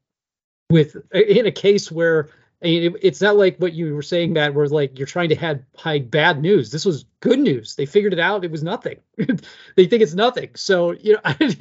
with 0.71 0.97
in 1.13 1.45
a 1.45 1.53
case 1.53 1.93
where 1.93 2.31
I 2.63 2.67
mean, 2.67 2.83
it, 2.85 3.01
it's 3.03 3.21
not 3.21 3.37
like 3.37 3.59
what 3.59 3.75
you 3.75 3.95
were 3.95 4.03
saying, 4.03 4.33
Matt, 4.33 4.55
where 4.55 4.67
like 4.67 4.99
you're 4.99 5.07
trying 5.07 5.29
to 5.29 5.37
have, 5.37 5.63
hide 5.77 6.11
bad 6.11 6.41
news. 6.41 6.71
This 6.71 6.85
was 6.87 7.05
good 7.21 7.39
news. 7.39 7.75
They 7.75 7.87
figured 7.87 8.15
it 8.15 8.19
out. 8.19 8.45
It 8.45 8.51
was 8.51 8.63
nothing. 8.63 9.01
they 9.19 9.87
think 9.87 10.03
it's 10.03 10.15
nothing. 10.15 10.51
So 10.55 10.93
you 10.93 11.15
know, 11.15 11.21
I, 11.25 11.57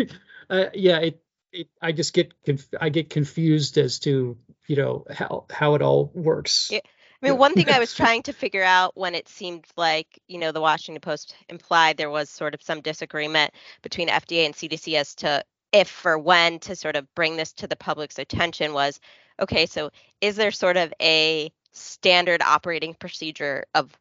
uh, 0.50 0.66
yeah, 0.74 1.00
it, 1.00 1.22
it, 1.52 1.68
I 1.82 1.92
just 1.92 2.14
get 2.14 2.34
conf- 2.46 2.74
I 2.80 2.90
get 2.90 3.10
confused 3.10 3.78
as 3.78 4.00
to 4.00 4.38
you 4.68 4.76
know 4.76 5.06
how 5.12 5.46
how 5.50 5.76
it 5.76 5.82
all 5.82 6.12
works. 6.14 6.70
Yeah. 6.72 6.80
I 7.22 7.30
mean, 7.30 7.38
one 7.38 7.54
thing 7.54 7.70
I 7.70 7.80
was 7.80 7.94
trying 7.96 8.24
to 8.24 8.34
figure 8.34 8.64
out 8.64 8.96
when 8.96 9.16
it 9.16 9.28
seemed 9.28 9.66
like, 9.78 10.20
you 10.28 10.38
know, 10.38 10.52
the 10.52 10.62
Washington 10.62 11.02
Post 11.02 11.36
implied 11.50 11.98
there 11.98 12.10
was 12.10 12.30
sort 12.30 12.54
of 12.54 12.62
some 12.62 12.82
disagreement 12.82 13.54
between 13.82 14.08
FDA 14.10 14.46
and 14.46 14.54
CDC 14.54 14.96
as 14.96 15.16
to 15.16 15.44
if 15.72 16.06
or 16.06 16.18
when 16.18 16.60
to 16.60 16.76
sort 16.76 16.96
of 16.96 17.14
bring 17.16 17.36
this 17.36 17.52
to 17.54 17.68
the 17.68 17.76
public's 17.76 18.20
attention 18.20 18.74
was 18.74 19.00
okay, 19.40 19.66
so 19.66 19.90
is 20.22 20.36
there 20.36 20.52
sort 20.52 20.78
of 20.78 20.94
a 21.02 21.52
standard 21.74 22.42
operating 22.42 22.94
procedure 22.94 23.66
of 23.76 23.92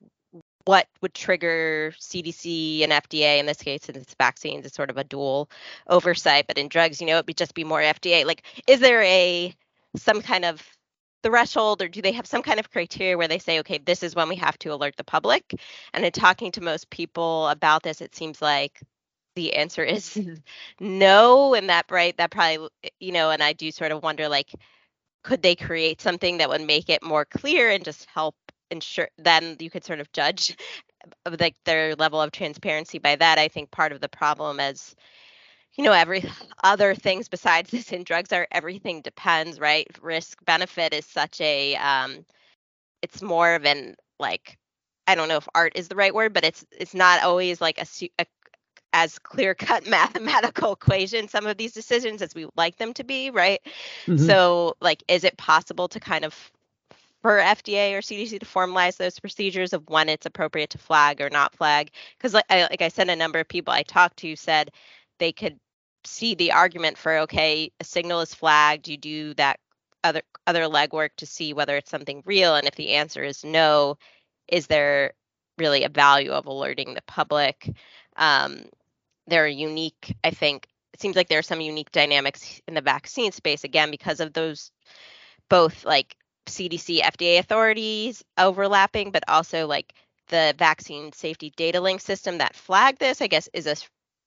what 0.64 0.87
would 1.02 1.12
trigger 1.12 1.92
CDC 1.99 2.83
and 2.83 2.92
FDA 2.92 3.38
in 3.38 3.47
this 3.47 3.59
case, 3.59 3.88
in 3.88 3.97
it's 3.97 4.14
vaccines, 4.14 4.64
it's 4.64 4.76
sort 4.76 4.90
of 4.90 4.97
a 4.97 5.04
dual 5.04 5.50
oversight, 5.88 6.47
but 6.47 6.56
in 6.56 6.68
drugs, 6.68 7.00
you 7.00 7.06
know, 7.06 7.18
it 7.18 7.26
would 7.26 7.37
just 7.37 7.54
be 7.54 7.64
more 7.64 7.80
FDA. 7.80 8.25
Like, 8.25 8.44
is 8.66 8.80
there 8.80 9.02
a 9.02 9.54
some 9.97 10.23
kind 10.23 10.44
of 10.44 10.74
threshold 11.25 11.83
or 11.83 11.88
do 11.88 12.02
they 12.02 12.12
have 12.12 12.26
some 12.26 12.43
kind 12.43 12.61
of 12.61 12.71
criteria 12.71 13.19
where 13.19 13.28
they 13.28 13.38
say 13.38 13.61
okay 13.61 13.78
this 13.78 14.02
is 14.02 14.14
when 14.14 14.28
we 14.28 14.37
have 14.37 14.59
to 14.59 14.73
alert 14.73 14.97
the 14.97 15.04
public? 15.04 15.54
And 15.93 16.04
in 16.04 16.12
talking 16.12 16.52
to 16.52 16.61
most 16.61 16.90
people 16.90 17.49
about 17.49 17.83
this 17.83 18.00
it 18.00 18.14
seems 18.14 18.40
like 18.43 18.81
the 19.35 19.54
answer 19.54 19.83
is 19.83 20.11
mm-hmm. 20.11 20.35
no 20.99 21.54
and 21.54 21.69
that 21.69 21.87
right 21.90 22.16
that 22.19 22.31
probably 22.31 22.69
eh, 22.85 22.90
you 23.00 23.11
know 23.12 23.31
and 23.31 23.43
i 23.43 23.52
do 23.52 23.73
sort 23.73 23.90
of 23.90 24.02
wonder 24.02 24.28
like 24.28 24.52
could 25.25 25.43
they 25.43 25.57
create 25.57 26.00
something 26.00 26.38
that 26.38 26.49
would 26.49 26.61
make 26.61 26.88
it 26.88 27.02
more 27.02 27.25
clear 27.25 27.71
and 27.71 27.85
just 27.85 28.07
help 28.14 28.37
ensure 28.71 29.09
then 29.19 29.57
you 29.59 29.71
could 29.71 29.85
sort 29.85 30.00
of 30.00 30.12
judge 30.12 30.57
eh, 31.26 31.37
like 31.40 31.57
their 31.64 31.95
level 31.97 32.21
of 32.21 32.31
transparency 32.31 32.99
by 32.99 33.16
that? 33.16 33.38
I 33.38 33.49
think 33.49 33.71
part 33.71 33.93
of 33.93 34.00
the 34.00 34.09
problem 34.09 34.61
is 34.61 34.95
you 35.76 35.85
know 35.85 35.93
every 35.93 36.25
other 36.64 36.95
things 36.95 37.28
besides 37.28 37.71
this 37.71 37.93
in 37.93 38.04
drugs 38.04 38.33
are 38.33 38.47
everything 38.50 39.00
depends 39.02 39.61
right? 39.61 39.87
Risk 40.02 40.45
benefit 40.45 40.95
is 40.95 41.07
such 41.07 41.40
a 41.40 41.76
um 41.76 42.25
it's 43.02 43.23
more 43.23 43.54
of 43.54 43.64
an 43.64 43.97
like 44.19 44.59
i 45.07 45.14
don't 45.14 45.28
know 45.28 45.37
if 45.37 45.49
art 45.54 45.73
is 45.76 45.88
the 45.88 45.97
right 45.97 46.14
word 46.14 46.33
but 46.33 46.45
it's 46.45 46.64
it's 46.73 46.95
not 46.95 47.23
always 47.23 47.61
like 47.61 47.78
a, 47.78 47.87
a 48.19 48.26
as 48.95 49.19
clear 49.19 49.54
cut 49.54 49.87
mathematical 49.88 50.73
equation 50.73 51.28
some 51.28 51.47
of 51.47 51.57
these 51.59 51.73
decisions 51.73 52.23
as 52.23 52.35
we 52.35 52.47
like 52.57 52.76
them 52.76 52.95
to 52.95 53.04
be 53.04 53.31
right? 53.31 53.61
Mm-hmm. 54.07 54.25
so 54.25 54.75
like 54.81 55.02
is 55.09 55.25
it 55.25 55.37
possible 55.37 55.88
to 55.88 56.00
kind 56.00 56.25
of 56.25 56.50
for 57.21 57.38
FDA 57.38 57.95
or 57.95 58.02
CDC 58.02 58.38
to 58.38 58.47
formalize 58.47 58.99
those 58.99 59.19
procedures 59.19 59.73
of 59.73 59.88
when 59.88 60.11
it's 60.11 60.26
appropriate 60.26 60.69
to 60.71 60.78
flag 60.78 61.23
or 61.23 61.31
not 61.31 61.54
flag? 61.54 61.90
Because 62.19 62.35
like 62.35 62.45
I, 62.50 62.62
like 62.64 62.83
I 62.83 62.88
said 62.88 63.09
a 63.09 63.16
number 63.16 63.40
of 63.40 63.49
people 63.49 63.73
I 63.73 63.83
talked 63.83 64.19
to 64.19 64.37
said 64.37 64.71
they 65.19 65.33
could 65.33 65.59
see 66.06 66.34
the 66.34 66.52
argument 66.52 66.99
for 66.99 67.18
okay 67.18 67.70
a 67.80 67.84
signal 67.84 68.20
is 68.20 68.34
flagged 68.34 68.88
you 68.88 68.96
do 68.96 69.34
that 69.34 69.58
other 70.02 70.23
other 70.46 70.64
legwork 70.64 71.11
to 71.16 71.26
see 71.26 71.52
whether 71.52 71.76
it's 71.76 71.90
something 71.90 72.23
real 72.26 72.54
and 72.54 72.66
if 72.66 72.75
the 72.75 72.94
answer 72.94 73.23
is 73.23 73.44
no 73.44 73.96
is 74.49 74.66
there 74.66 75.14
really 75.58 75.84
a 75.84 75.88
value 75.88 76.32
of 76.32 76.46
alerting 76.46 76.94
the 76.94 77.02
public? 77.06 77.70
Um, 78.16 78.64
there 79.26 79.44
are 79.44 79.49
unique, 79.49 80.14
I 80.23 80.30
think, 80.30 80.66
it 80.92 81.00
seems 81.00 81.16
like 81.16 81.28
there 81.28 81.38
are 81.38 81.42
some 81.42 81.61
unique 81.61 81.90
dynamics 81.90 82.61
in 82.68 82.75
the 82.75 82.80
vaccine 82.80 83.32
space 83.32 83.64
again 83.64 83.90
because 83.90 84.20
of 84.20 84.32
those 84.32 84.70
both 85.49 85.84
like 85.84 86.16
CDC, 86.46 87.00
FDA 87.00 87.38
authorities 87.38 88.23
overlapping, 88.38 89.11
but 89.11 89.25
also 89.26 89.66
like 89.66 89.92
the 90.28 90.54
vaccine 90.56 91.12
safety 91.12 91.52
data 91.56 91.80
link 91.80 92.00
system 92.00 92.38
that 92.38 92.54
flagged 92.54 93.00
this, 93.00 93.20
I 93.20 93.26
guess, 93.26 93.49
is 93.52 93.66
a 93.66 93.76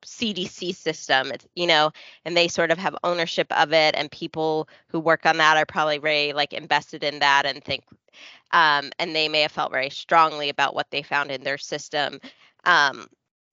CDC 0.05 0.75
system, 0.75 1.31
it's, 1.31 1.45
you 1.55 1.67
know, 1.67 1.91
and 2.25 2.35
they 2.35 2.47
sort 2.47 2.71
of 2.71 2.77
have 2.77 2.95
ownership 3.03 3.47
of 3.51 3.73
it, 3.73 3.95
and 3.95 4.11
people 4.11 4.67
who 4.87 4.99
work 4.99 5.25
on 5.25 5.37
that 5.37 5.57
are 5.57 5.65
probably 5.65 5.97
very 5.97 6.33
like 6.33 6.53
invested 6.53 7.03
in 7.03 7.19
that 7.19 7.45
and 7.45 7.63
think, 7.63 7.83
um, 8.51 8.91
and 8.99 9.15
they 9.15 9.27
may 9.27 9.41
have 9.41 9.51
felt 9.51 9.71
very 9.71 9.89
strongly 9.89 10.49
about 10.49 10.75
what 10.75 10.89
they 10.91 11.01
found 11.01 11.31
in 11.31 11.43
their 11.43 11.57
system. 11.57 12.19
Um, 12.65 13.07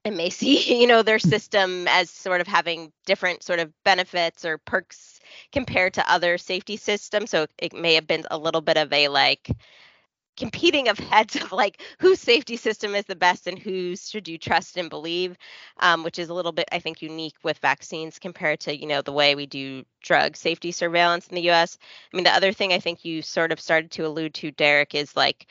and 0.04 0.16
may 0.16 0.30
see 0.30 0.80
you 0.80 0.86
know 0.86 1.02
their 1.02 1.18
system 1.18 1.86
as 1.88 2.10
sort 2.10 2.40
of 2.40 2.46
having 2.46 2.92
different 3.06 3.42
sort 3.42 3.58
of 3.58 3.72
benefits 3.84 4.44
or 4.44 4.58
perks 4.58 5.20
compared 5.52 5.94
to 5.94 6.12
other 6.12 6.38
safety 6.38 6.76
systems 6.76 7.30
so 7.30 7.46
it 7.58 7.72
may 7.72 7.94
have 7.94 8.06
been 8.06 8.24
a 8.30 8.38
little 8.38 8.60
bit 8.60 8.76
of 8.76 8.92
a 8.92 9.08
like 9.08 9.50
competing 10.36 10.88
of 10.88 10.98
heads 10.98 11.36
of 11.36 11.52
like 11.52 11.82
whose 11.98 12.20
safety 12.20 12.56
system 12.56 12.94
is 12.94 13.04
the 13.04 13.16
best 13.16 13.46
and 13.46 13.58
whose 13.58 14.08
should 14.08 14.26
you 14.28 14.38
trust 14.38 14.76
and 14.76 14.90
believe 14.90 15.36
um, 15.80 16.02
which 16.02 16.18
is 16.18 16.28
a 16.28 16.34
little 16.34 16.52
bit 16.52 16.68
i 16.72 16.78
think 16.78 17.02
unique 17.02 17.36
with 17.42 17.58
vaccines 17.58 18.18
compared 18.18 18.60
to 18.60 18.76
you 18.76 18.86
know 18.86 19.02
the 19.02 19.12
way 19.12 19.34
we 19.34 19.46
do 19.46 19.84
drug 20.02 20.36
safety 20.36 20.72
surveillance 20.72 21.28
in 21.28 21.34
the 21.34 21.50
us 21.50 21.78
i 22.12 22.16
mean 22.16 22.24
the 22.24 22.34
other 22.34 22.52
thing 22.52 22.72
i 22.72 22.78
think 22.78 23.04
you 23.04 23.22
sort 23.22 23.52
of 23.52 23.60
started 23.60 23.90
to 23.90 24.06
allude 24.06 24.34
to 24.34 24.50
derek 24.52 24.94
is 24.94 25.16
like 25.16 25.46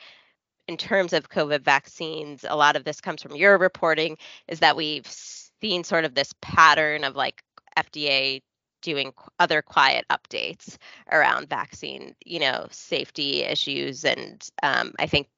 in 0.66 0.76
terms 0.76 1.12
of 1.12 1.28
COVID 1.28 1.62
vaccines, 1.62 2.44
a 2.48 2.56
lot 2.56 2.76
of 2.76 2.84
this 2.84 3.00
comes 3.00 3.22
from 3.22 3.36
your 3.36 3.58
reporting, 3.58 4.16
is 4.48 4.60
that 4.60 4.76
we've 4.76 5.06
seen 5.06 5.84
sort 5.84 6.04
of 6.04 6.14
this 6.14 6.34
pattern 6.40 7.04
of 7.04 7.16
like 7.16 7.42
FDA 7.76 8.42
doing 8.84 9.12
other 9.40 9.62
quiet 9.62 10.06
updates 10.10 10.76
around 11.10 11.48
vaccine, 11.48 12.14
you 12.24 12.38
know, 12.38 12.68
safety 12.70 13.42
issues. 13.42 14.04
And 14.04 14.46
um, 14.62 14.92
I 14.98 15.06
think, 15.06 15.28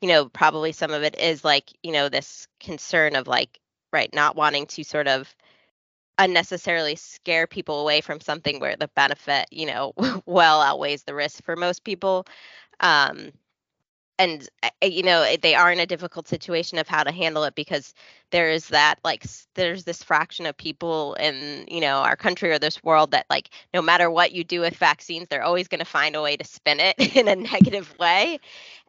you 0.00 0.08
know, 0.08 0.28
probably 0.28 0.72
some 0.72 0.92
of 0.92 1.02
it 1.02 1.18
is 1.18 1.44
like, 1.44 1.72
you 1.82 1.92
know, 1.92 2.08
this 2.08 2.48
concern 2.60 3.16
of 3.16 3.28
like, 3.28 3.60
right, 3.92 4.12
not 4.14 4.36
wanting 4.36 4.66
to 4.68 4.84
sort 4.84 5.08
of 5.08 5.34
unnecessarily 6.18 6.96
scare 6.96 7.46
people 7.46 7.80
away 7.80 8.00
from 8.00 8.20
something 8.20 8.60
where 8.60 8.76
the 8.76 8.88
benefit, 8.94 9.46
you 9.50 9.66
know, 9.66 9.92
well 10.26 10.62
outweighs 10.62 11.04
the 11.04 11.14
risk 11.14 11.42
for 11.44 11.56
most 11.56 11.84
people. 11.84 12.26
Um, 12.80 13.32
and 14.20 14.48
eh, 14.82 14.86
you 14.86 15.02
know 15.04 15.22
eh, 15.22 15.38
they 15.42 15.56
are 15.56 15.72
in 15.72 15.80
a 15.80 15.86
difficult 15.86 16.28
situation 16.28 16.78
of 16.78 16.88
how 16.88 17.04
to 17.04 17.12
handle 17.12 17.44
it 17.44 17.56
because 17.56 17.94
there 18.32 18.50
is 18.50 18.68
that 18.68 18.96
like 19.04 19.24
there's 19.56 19.84
this 19.84 20.04
fraction 20.04 20.46
of 20.46 20.56
people 20.58 21.14
in 21.16 21.66
you 21.68 21.80
know 21.80 21.98
our 21.98 22.16
country 22.16 22.52
or 22.52 22.60
this 22.60 22.84
world 22.84 23.12
that 23.12 23.26
like 23.30 23.50
no 23.74 23.82
matter 23.82 24.10
what 24.10 24.32
you 24.32 24.44
do 24.44 24.60
with 24.60 24.76
vaccines 24.76 25.28
they're 25.30 25.44
always 25.44 25.68
going 25.68 25.80
to 25.80 25.86
find 25.86 26.16
a 26.16 26.22
way 26.22 26.36
to 26.36 26.44
spin 26.44 26.80
it 26.80 26.96
in 27.16 27.28
a 27.28 27.36
negative 27.36 27.94
way 27.98 28.38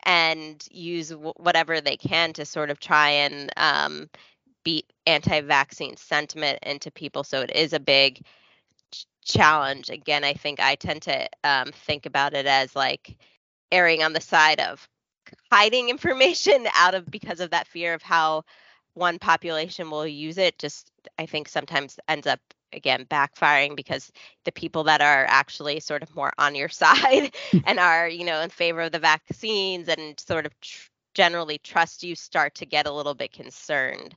and 0.05 0.65
use 0.71 1.09
w- 1.09 1.33
whatever 1.37 1.81
they 1.81 1.97
can 1.97 2.33
to 2.33 2.45
sort 2.45 2.71
of 2.71 2.79
try 2.79 3.09
and 3.11 3.51
um, 3.57 4.09
beat 4.65 4.85
anti-vaccine 5.07 5.97
sentiment 5.97 6.59
into 6.63 6.91
people. 6.91 7.23
So 7.23 7.41
it 7.41 7.51
is 7.55 7.73
a 7.73 7.79
big 7.81 8.23
ch- 8.93 9.05
challenge. 9.25 9.89
Again 9.89 10.23
i 10.25 10.33
think 10.33 10.59
i 10.61 10.75
tend 10.75 11.03
to 11.03 11.27
um, 11.45 11.71
think 11.73 12.05
about 12.05 12.33
it 12.35 12.47
as 12.47 12.75
like 12.75 13.17
erring 13.71 14.03
on 14.03 14.13
the 14.13 14.21
side 14.21 14.61
of 14.61 14.87
hiding 15.51 15.89
information 15.89 16.67
out 16.75 16.95
of 16.95 17.09
because 17.09 17.39
of 17.39 17.51
that 17.51 17.67
fear 17.67 17.93
of 17.93 18.01
how 18.01 18.43
one 18.93 19.19
population 19.19 19.89
will 19.89 20.07
use 20.07 20.37
it 20.37 20.57
just 20.59 20.91
i 21.17 21.25
think 21.25 21.47
sometimes 21.47 21.97
ends 22.07 22.27
up 22.27 22.39
again 22.73 23.05
backfiring 23.09 23.75
because 23.75 24.11
the 24.45 24.51
people 24.51 24.83
that 24.83 25.01
are 25.01 25.25
actually 25.27 25.79
sort 25.79 26.03
of 26.03 26.15
more 26.15 26.31
on 26.37 26.55
your 26.55 26.69
side 26.83 27.33
and 27.65 27.79
are 27.79 28.07
you 28.07 28.25
know 28.25 28.41
in 28.41 28.49
favor 28.49 28.81
of 28.81 28.91
the 28.91 28.99
vaccines 28.99 29.87
and 29.87 30.19
sort 30.19 30.45
of 30.45 30.59
tr- 30.61 30.89
generally 31.13 31.57
trust 31.57 32.03
you 32.03 32.15
start 32.15 32.55
to 32.55 32.65
get 32.65 32.87
a 32.87 32.91
little 32.91 33.13
bit 33.13 33.33
concerned 33.33 34.15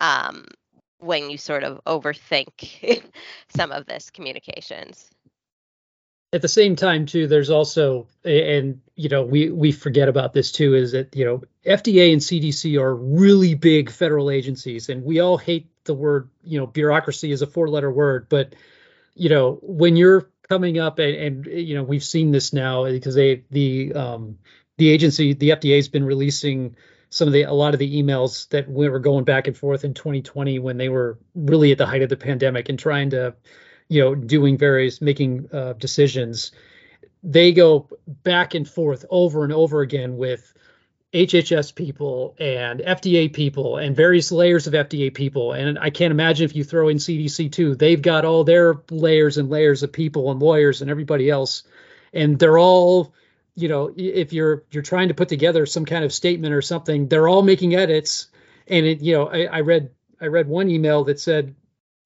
um, 0.00 0.44
when 0.98 1.30
you 1.30 1.38
sort 1.38 1.62
of 1.62 1.80
overthink 1.84 3.02
some 3.48 3.70
of 3.70 3.86
this 3.86 4.10
communications 4.10 5.08
at 6.32 6.40
the 6.40 6.48
same 6.48 6.74
time 6.76 7.04
too 7.04 7.26
there's 7.26 7.50
also 7.50 8.06
and 8.24 8.80
you 8.96 9.08
know 9.08 9.22
we 9.22 9.50
we 9.50 9.70
forget 9.70 10.08
about 10.08 10.32
this 10.32 10.50
too 10.50 10.74
is 10.74 10.92
that 10.92 11.14
you 11.14 11.24
know 11.24 11.42
FDA 11.66 12.12
and 12.12 12.20
CDC 12.20 12.80
are 12.80 12.94
really 12.94 13.54
big 13.54 13.90
federal 13.90 14.30
agencies 14.30 14.88
and 14.88 15.04
we 15.04 15.20
all 15.20 15.36
hate 15.36 15.68
the 15.84 15.94
word 15.94 16.28
you 16.42 16.58
know 16.58 16.66
bureaucracy 16.66 17.32
is 17.32 17.42
a 17.42 17.46
four 17.46 17.68
letter 17.68 17.90
word 17.90 18.26
but 18.28 18.54
you 19.14 19.28
know 19.28 19.58
when 19.62 19.96
you're 19.96 20.30
coming 20.48 20.78
up 20.78 20.98
and, 20.98 21.14
and 21.14 21.46
you 21.46 21.74
know 21.74 21.82
we've 21.82 22.04
seen 22.04 22.30
this 22.30 22.52
now 22.52 22.84
because 22.84 23.14
they 23.14 23.44
the 23.50 23.92
um 23.92 24.38
the 24.78 24.88
agency 24.88 25.34
the 25.34 25.50
FDA 25.50 25.76
has 25.76 25.88
been 25.88 26.04
releasing 26.04 26.76
some 27.10 27.28
of 27.28 27.34
the 27.34 27.42
a 27.42 27.52
lot 27.52 27.74
of 27.74 27.78
the 27.78 28.02
emails 28.02 28.48
that 28.48 28.70
we 28.70 28.88
were 28.88 28.98
going 28.98 29.24
back 29.24 29.46
and 29.46 29.56
forth 29.56 29.84
in 29.84 29.92
2020 29.92 30.58
when 30.60 30.78
they 30.78 30.88
were 30.88 31.18
really 31.34 31.72
at 31.72 31.78
the 31.78 31.86
height 31.86 32.00
of 32.00 32.08
the 32.08 32.16
pandemic 32.16 32.70
and 32.70 32.78
trying 32.78 33.10
to 33.10 33.34
you 33.88 34.02
know, 34.02 34.14
doing 34.14 34.56
various, 34.56 35.00
making 35.00 35.48
uh, 35.52 35.74
decisions, 35.74 36.52
they 37.22 37.52
go 37.52 37.88
back 38.06 38.54
and 38.54 38.68
forth 38.68 39.04
over 39.10 39.44
and 39.44 39.52
over 39.52 39.80
again 39.82 40.16
with 40.16 40.52
HHS 41.12 41.74
people 41.74 42.34
and 42.40 42.80
FDA 42.80 43.32
people 43.32 43.76
and 43.76 43.94
various 43.94 44.32
layers 44.32 44.66
of 44.66 44.72
FDA 44.72 45.12
people. 45.12 45.52
And 45.52 45.78
I 45.78 45.90
can't 45.90 46.10
imagine 46.10 46.46
if 46.46 46.56
you 46.56 46.64
throw 46.64 46.88
in 46.88 46.96
CDC 46.96 47.52
too, 47.52 47.74
they've 47.74 48.00
got 48.00 48.24
all 48.24 48.44
their 48.44 48.80
layers 48.90 49.36
and 49.36 49.50
layers 49.50 49.82
of 49.82 49.92
people 49.92 50.30
and 50.30 50.40
lawyers 50.40 50.80
and 50.80 50.90
everybody 50.90 51.28
else. 51.28 51.64
And 52.14 52.38
they're 52.38 52.58
all, 52.58 53.14
you 53.54 53.68
know, 53.68 53.92
if 53.94 54.32
you're 54.32 54.64
you're 54.70 54.82
trying 54.82 55.08
to 55.08 55.14
put 55.14 55.28
together 55.28 55.66
some 55.66 55.84
kind 55.84 56.04
of 56.04 56.14
statement 56.14 56.54
or 56.54 56.62
something, 56.62 57.08
they're 57.08 57.28
all 57.28 57.42
making 57.42 57.74
edits. 57.74 58.28
And 58.66 58.86
it, 58.86 59.02
you 59.02 59.12
know, 59.12 59.28
I, 59.28 59.44
I 59.44 59.60
read 59.60 59.90
I 60.18 60.26
read 60.26 60.48
one 60.48 60.70
email 60.70 61.04
that 61.04 61.20
said 61.20 61.54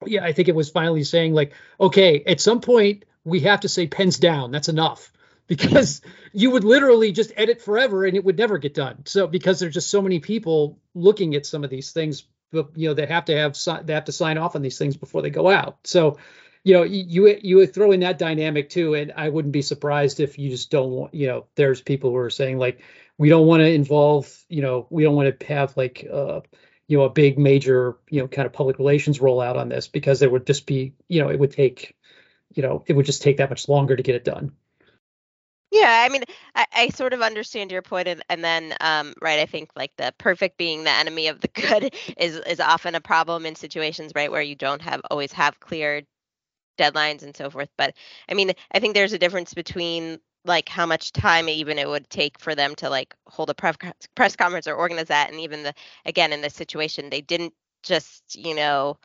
yeah, 0.04 0.24
I 0.24 0.32
think 0.32 0.48
it 0.48 0.54
was 0.54 0.70
finally 0.70 1.04
saying 1.04 1.32
like, 1.32 1.52
okay, 1.80 2.22
at 2.26 2.40
some 2.40 2.60
point 2.60 3.04
we 3.24 3.40
have 3.40 3.60
to 3.60 3.68
say 3.68 3.86
pens 3.86 4.18
down. 4.18 4.50
That's 4.50 4.68
enough 4.68 5.12
because 5.46 6.02
you 6.32 6.50
would 6.50 6.64
literally 6.64 7.12
just 7.12 7.32
edit 7.36 7.62
forever 7.62 8.04
and 8.04 8.16
it 8.16 8.24
would 8.24 8.36
never 8.38 8.58
get 8.58 8.74
done. 8.74 9.06
So 9.06 9.26
because 9.26 9.60
there's 9.60 9.74
just 9.74 9.90
so 9.90 10.02
many 10.02 10.18
people 10.20 10.78
looking 10.94 11.34
at 11.34 11.46
some 11.46 11.64
of 11.64 11.70
these 11.70 11.92
things, 11.92 12.24
you 12.52 12.88
know 12.88 12.94
they 12.94 13.06
have 13.06 13.24
to 13.26 13.36
have 13.36 13.58
they 13.84 13.92
have 13.92 14.04
to 14.04 14.12
sign 14.12 14.38
off 14.38 14.56
on 14.56 14.62
these 14.62 14.78
things 14.78 14.96
before 14.96 15.22
they 15.22 15.30
go 15.30 15.48
out. 15.50 15.78
So 15.84 16.18
you 16.64 16.74
know 16.74 16.82
you 16.84 17.38
you 17.42 17.66
throw 17.66 17.92
in 17.92 18.00
that 18.00 18.18
dynamic 18.18 18.70
too, 18.70 18.94
and 18.94 19.12
I 19.16 19.28
wouldn't 19.28 19.52
be 19.52 19.62
surprised 19.62 20.20
if 20.20 20.38
you 20.38 20.50
just 20.50 20.70
don't 20.70 20.90
want 20.90 21.14
you 21.14 21.26
know 21.26 21.46
there's 21.54 21.80
people 21.80 22.10
who 22.10 22.16
are 22.16 22.30
saying 22.30 22.58
like 22.58 22.80
we 23.18 23.28
don't 23.28 23.46
want 23.46 23.60
to 23.60 23.68
involve 23.68 24.44
you 24.48 24.62
know 24.62 24.86
we 24.90 25.02
don't 25.02 25.14
want 25.14 25.38
to 25.38 25.46
have 25.46 25.76
like 25.76 26.06
uh 26.10 26.40
you 26.88 26.98
know 26.98 27.04
a 27.04 27.10
big 27.10 27.38
major 27.38 27.96
you 28.10 28.20
know 28.20 28.28
kind 28.28 28.46
of 28.46 28.52
public 28.52 28.78
relations 28.78 29.18
rollout 29.18 29.56
on 29.56 29.68
this 29.68 29.88
because 29.88 30.20
there 30.20 30.30
would 30.30 30.46
just 30.46 30.66
be 30.66 30.94
you 31.08 31.22
know 31.22 31.28
it 31.28 31.38
would 31.38 31.50
take 31.50 31.96
you 32.54 32.62
know 32.62 32.84
it 32.86 32.94
would 32.94 33.06
just 33.06 33.22
take 33.22 33.38
that 33.38 33.50
much 33.50 33.68
longer 33.68 33.96
to 33.96 34.02
get 34.02 34.14
it 34.14 34.24
done. 34.24 34.52
Yeah 35.72 36.04
i 36.06 36.08
mean 36.08 36.22
i, 36.54 36.66
I 36.72 36.88
sort 36.90 37.12
of 37.12 37.22
understand 37.22 37.72
your 37.72 37.82
point 37.82 38.06
and, 38.08 38.22
and 38.30 38.42
then 38.42 38.72
um, 38.80 39.14
right 39.20 39.40
i 39.40 39.46
think 39.46 39.70
like 39.74 39.90
the 39.96 40.14
perfect 40.16 40.56
being 40.56 40.84
the 40.84 40.90
enemy 40.90 41.26
of 41.26 41.40
the 41.40 41.48
good 41.54 41.94
is 42.16 42.36
is 42.36 42.60
often 42.60 42.94
a 42.94 43.00
problem 43.00 43.44
in 43.44 43.56
situations 43.56 44.12
right 44.14 44.30
where 44.30 44.42
you 44.42 44.54
don't 44.54 44.82
have 44.82 45.02
always 45.10 45.32
have 45.32 45.58
clear 45.60 46.02
deadlines 46.78 47.22
and 47.22 47.36
so 47.36 47.50
forth. 47.50 47.68
But 47.76 47.94
i 48.28 48.34
mean 48.34 48.52
i 48.72 48.78
think 48.78 48.94
there's 48.94 49.12
a 49.12 49.18
difference 49.18 49.54
between 49.54 50.18
like 50.46 50.68
how 50.68 50.86
much 50.86 51.12
time 51.12 51.48
even 51.48 51.78
it 51.78 51.88
would 51.88 52.08
take 52.08 52.38
for 52.38 52.54
them 52.54 52.74
to 52.76 52.88
like 52.88 53.14
hold 53.26 53.50
a 53.50 53.54
press 53.54 53.76
press 54.14 54.36
conference 54.36 54.66
or 54.66 54.74
organize 54.74 55.08
that 55.08 55.30
and 55.30 55.40
even 55.40 55.62
the 55.62 55.74
again 56.04 56.32
in 56.32 56.40
this 56.40 56.54
situation 56.54 57.10
they 57.10 57.20
didn't 57.20 57.52
just 57.82 58.36
you 58.36 58.54
know 58.54 58.96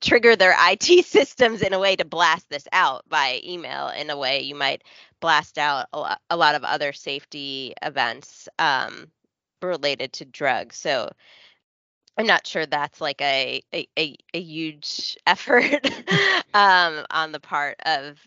trigger 0.00 0.36
their 0.36 0.54
IT 0.70 1.04
systems 1.04 1.62
in 1.62 1.72
a 1.72 1.78
way 1.78 1.96
to 1.96 2.04
blast 2.04 2.48
this 2.48 2.66
out 2.72 3.08
by 3.08 3.40
email 3.44 3.88
in 3.88 4.10
a 4.10 4.16
way 4.16 4.40
you 4.40 4.54
might 4.54 4.82
blast 5.20 5.58
out 5.58 5.86
a 5.92 5.98
lot, 5.98 6.20
a 6.30 6.36
lot 6.36 6.54
of 6.54 6.64
other 6.64 6.92
safety 6.92 7.72
events 7.82 8.48
um, 8.58 9.06
related 9.62 10.12
to 10.12 10.24
drugs 10.24 10.76
so 10.76 11.10
I'm 12.18 12.26
not 12.26 12.46
sure 12.46 12.64
that's 12.64 13.00
like 13.00 13.20
a 13.20 13.62
a, 13.74 13.88
a, 13.98 14.16
a 14.32 14.40
huge 14.40 15.16
effort 15.26 15.86
um, 16.54 17.04
on 17.10 17.32
the 17.32 17.40
part 17.40 17.76
of 17.84 18.18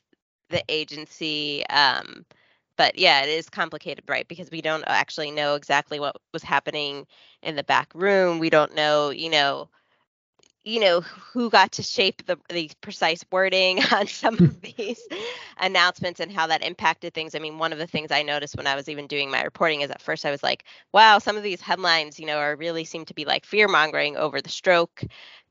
the 0.50 0.64
agency. 0.70 1.66
Um, 1.68 2.26
but 2.80 2.98
yeah, 2.98 3.24
it 3.24 3.28
is 3.28 3.50
complicated, 3.50 4.06
right? 4.08 4.26
Because 4.26 4.50
we 4.50 4.62
don't 4.62 4.86
actually 4.88 5.32
know 5.32 5.56
exactly 5.56 6.00
what 6.00 6.16
was 6.32 6.44
happening 6.44 7.06
in 7.44 7.58
the 7.58 7.64
back 7.64 7.92
room. 7.94 8.40
We 8.40 8.50
don't 8.50 8.74
know, 8.74 9.10
you 9.10 9.30
know, 9.30 9.68
you 10.64 10.80
know 10.80 11.02
who 11.02 11.50
got 11.50 11.74
to 11.74 11.84
shape 11.84 12.26
the 12.26 12.38
the 12.48 12.72
precise 12.80 13.26
wording 13.34 13.84
on 13.92 14.08
some 14.08 14.36
of 14.36 14.62
these 14.78 15.02
announcements 15.58 16.22
and 16.22 16.32
how 16.32 16.48
that 16.48 16.64
impacted 16.64 17.14
things. 17.14 17.36
I 17.36 17.40
mean, 17.40 17.58
one 17.58 17.74
of 17.74 17.80
the 17.80 17.88
things 17.88 18.12
I 18.12 18.24
noticed 18.24 18.56
when 18.56 18.68
I 18.68 18.76
was 18.76 18.88
even 18.88 19.08
doing 19.08 19.30
my 19.30 19.44
reporting 19.44 19.82
is 19.82 19.92
at 19.92 20.02
first 20.02 20.26
I 20.26 20.32
was 20.32 20.42
like, 20.42 20.64
wow, 20.94 21.20
some 21.20 21.36
of 21.36 21.44
these 21.44 21.60
headlines, 21.60 22.18
you 22.18 22.28
know, 22.28 22.38
are 22.38 22.56
really 22.56 22.86
seem 22.86 23.04
to 23.06 23.14
be 23.14 23.26
like 23.26 23.46
fear 23.46 23.68
mongering 23.68 24.16
over 24.16 24.40
the 24.40 24.48
stroke 24.48 25.04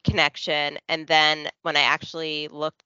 connection. 0.03 0.79
And 0.89 1.07
then 1.07 1.51
when 1.61 1.77
I 1.77 1.83
actually 1.83 2.49
looked 2.49 2.83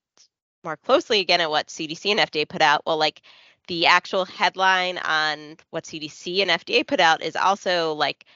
more 0.65 0.77
closely 0.79 1.21
again 1.21 1.41
at 1.41 1.51
what 1.51 1.69
CDC 1.69 2.11
and 2.11 2.19
FDA 2.19 2.49
put 2.49 2.61
out, 2.61 2.83
well, 2.85 2.97
like 2.97 3.23
the 3.69 3.87
actual 3.87 4.25
headline 4.25 4.99
on 4.99 5.57
what 5.71 5.85
CDC 5.85 6.43
and 6.43 6.51
FDA 6.51 6.87
put 6.87 7.01
out 7.01 7.23
is 7.23 7.37
also 7.37 7.93
like 7.95 8.27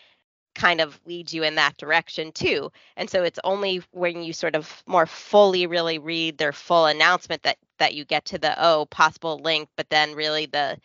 kind 0.55 0.81
of 0.81 0.99
leads 1.05 1.35
you 1.35 1.43
in 1.43 1.55
that 1.57 1.77
direction 1.77 2.33
too. 2.33 2.73
And 2.97 3.09
so 3.11 3.23
it's 3.23 3.39
only 3.45 3.83
when 3.93 4.23
you 4.23 4.33
sort 4.33 4.55
of 4.55 4.83
more 4.87 5.07
fully 5.07 5.67
really 5.67 5.99
read 5.99 6.39
their 6.39 6.53
full 6.53 6.87
announcement 6.87 7.43
that 7.43 7.59
that 7.79 7.95
you 7.95 8.05
get 8.05 8.25
to 8.27 8.39
the 8.39 8.55
oh 8.59 8.87
possible 8.87 9.39
link, 9.39 9.69
but 9.77 9.91
then 9.91 10.15
really 10.15 10.47
the 10.47 10.79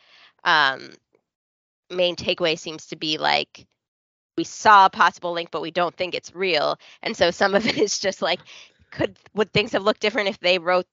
um, 0.43 0.91
main 1.89 2.15
takeaway 2.15 2.60
seems 2.60 2.88
to 2.88 2.95
be 2.95 3.17
like 3.17 3.65
we 4.38 4.43
saw 4.43 4.86
a 4.86 4.89
possible 4.89 5.32
link, 5.34 5.49
but 5.51 5.62
we 5.62 5.71
don't 5.71 5.95
think 5.95 6.15
it's 6.15 6.36
real. 6.36 6.77
And 7.01 7.15
so 7.15 7.32
some 7.32 7.56
of 7.56 7.65
it 7.67 7.77
is 7.77 7.99
just 7.99 8.21
like 8.21 8.39
could 8.91 9.17
would 9.34 9.54
things 9.54 9.71
have 9.71 9.84
looked 9.84 10.01
different 10.01 10.30
if 10.30 10.39
they 10.39 10.60
wrote 10.60 10.86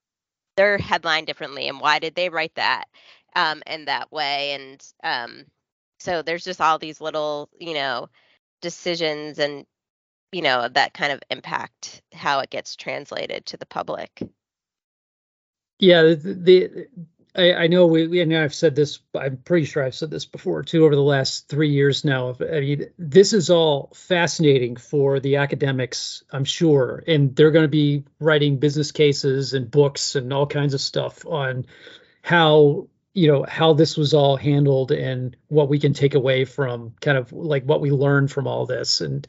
their 0.55 0.77
headline 0.77 1.25
differently 1.25 1.67
and 1.67 1.79
why 1.79 1.99
did 1.99 2.15
they 2.15 2.29
write 2.29 2.53
that 2.55 2.85
um, 3.35 3.61
in 3.67 3.85
that 3.85 4.11
way. 4.11 4.53
And 4.53 4.83
um, 5.03 5.45
so 5.99 6.21
there's 6.21 6.43
just 6.43 6.61
all 6.61 6.79
these 6.79 7.01
little, 7.01 7.49
you 7.59 7.73
know, 7.73 8.09
decisions 8.61 9.39
and, 9.39 9.65
you 10.31 10.41
know, 10.41 10.67
that 10.67 10.93
kind 10.93 11.11
of 11.11 11.21
impact 11.29 12.01
how 12.13 12.39
it 12.39 12.49
gets 12.49 12.75
translated 12.75 13.45
to 13.47 13.57
the 13.57 13.65
public. 13.65 14.21
Yeah, 15.79 16.03
the, 16.03 16.15
the 16.15 16.87
I, 17.35 17.53
I, 17.53 17.67
know 17.67 17.85
we, 17.85 18.07
we, 18.07 18.21
and 18.21 18.35
I've 18.35 18.53
said 18.53 18.75
this. 18.75 18.99
I'm 19.15 19.37
pretty 19.37 19.65
sure 19.65 19.83
I've 19.83 19.95
said 19.95 20.09
this 20.09 20.25
before 20.25 20.63
too 20.63 20.83
over 20.85 20.95
the 20.95 21.01
last 21.01 21.47
three 21.47 21.69
years 21.69 22.03
now. 22.03 22.35
I 22.39 22.59
mean, 22.59 22.89
this 22.97 23.33
is 23.33 23.49
all 23.49 23.91
fascinating 23.93 24.75
for 24.75 25.19
the 25.19 25.37
academics, 25.37 26.23
I'm 26.31 26.43
sure, 26.43 27.03
and 27.07 27.35
they're 27.35 27.51
going 27.51 27.63
to 27.63 27.69
be 27.69 28.03
writing 28.19 28.57
business 28.57 28.91
cases 28.91 29.53
and 29.53 29.69
books 29.69 30.15
and 30.15 30.33
all 30.33 30.47
kinds 30.47 30.73
of 30.73 30.81
stuff 30.81 31.25
on 31.25 31.65
how 32.23 32.87
you 33.13 33.27
know 33.27 33.45
how 33.47 33.73
this 33.73 33.97
was 33.97 34.13
all 34.13 34.37
handled 34.37 34.91
and 34.91 35.35
what 35.47 35.69
we 35.69 35.79
can 35.79 35.93
take 35.93 36.13
away 36.13 36.45
from 36.45 36.93
kind 37.01 37.17
of 37.17 37.31
like 37.31 37.63
what 37.63 37.81
we 37.81 37.91
learned 37.91 38.31
from 38.31 38.47
all 38.47 38.65
this. 38.65 39.01
And 39.01 39.27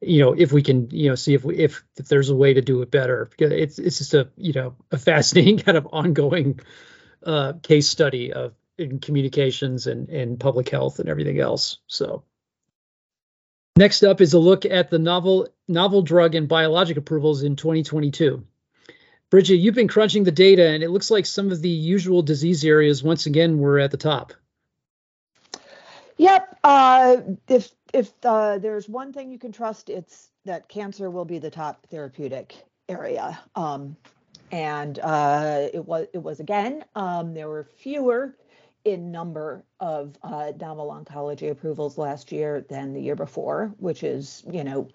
you 0.00 0.20
know 0.20 0.32
if 0.32 0.52
we 0.52 0.62
can 0.62 0.88
you 0.90 1.08
know 1.08 1.14
see 1.14 1.34
if 1.34 1.44
we 1.44 1.56
if, 1.56 1.84
if 1.96 2.08
there's 2.08 2.30
a 2.30 2.36
way 2.36 2.54
to 2.54 2.62
do 2.62 2.82
it 2.82 2.90
better 2.90 3.26
because 3.30 3.52
it's 3.52 3.78
it's 3.78 3.98
just 3.98 4.14
a 4.14 4.28
you 4.36 4.52
know 4.52 4.76
a 4.90 4.98
fascinating 4.98 5.58
kind 5.58 5.76
of 5.76 5.88
ongoing 5.92 6.60
uh, 7.24 7.54
case 7.62 7.88
study 7.88 8.32
of 8.32 8.54
in 8.78 9.00
communications 9.00 9.86
and 9.86 10.08
and 10.08 10.40
public 10.40 10.68
health 10.68 10.98
and 10.98 11.08
everything 11.08 11.40
else. 11.40 11.78
So 11.88 12.24
next 13.76 14.02
up 14.02 14.20
is 14.20 14.34
a 14.34 14.38
look 14.38 14.64
at 14.64 14.90
the 14.90 14.98
novel 14.98 15.48
novel 15.66 16.02
drug 16.02 16.34
and 16.34 16.48
biologic 16.48 16.96
approvals 16.96 17.42
in 17.42 17.56
2022 17.56 18.44
Bridget, 19.30 19.56
you've 19.56 19.74
been 19.74 19.88
crunching 19.88 20.24
the 20.24 20.32
data, 20.32 20.66
and 20.68 20.82
it 20.82 20.90
looks 20.90 21.10
like 21.10 21.26
some 21.26 21.50
of 21.50 21.60
the 21.60 21.68
usual 21.68 22.22
disease 22.22 22.64
areas 22.64 23.02
once 23.02 23.26
again 23.26 23.58
were 23.58 23.78
at 23.78 23.90
the 23.90 23.96
top. 23.96 24.32
Yep. 26.16 26.58
Uh, 26.64 27.16
if 27.46 27.70
if 27.92 28.12
uh, 28.24 28.58
there's 28.58 28.88
one 28.88 29.12
thing 29.12 29.30
you 29.30 29.38
can 29.38 29.52
trust, 29.52 29.88
it's 29.88 30.28
that 30.44 30.68
cancer 30.68 31.10
will 31.10 31.24
be 31.24 31.38
the 31.38 31.50
top 31.50 31.86
therapeutic 31.90 32.54
area. 32.88 33.38
Um, 33.54 33.96
and 34.50 34.98
uh, 34.98 35.68
it 35.72 35.84
was 35.84 36.06
it 36.12 36.22
was 36.22 36.40
again. 36.40 36.84
Um, 36.94 37.34
there 37.34 37.48
were 37.48 37.64
fewer 37.64 38.34
in 38.84 39.12
number 39.12 39.62
of 39.80 40.16
uh, 40.22 40.52
novel 40.58 40.90
oncology 40.90 41.50
approvals 41.50 41.98
last 41.98 42.32
year 42.32 42.64
than 42.68 42.94
the 42.94 43.00
year 43.00 43.16
before, 43.16 43.74
which 43.78 44.02
is 44.02 44.42
you 44.50 44.64
know 44.64 44.88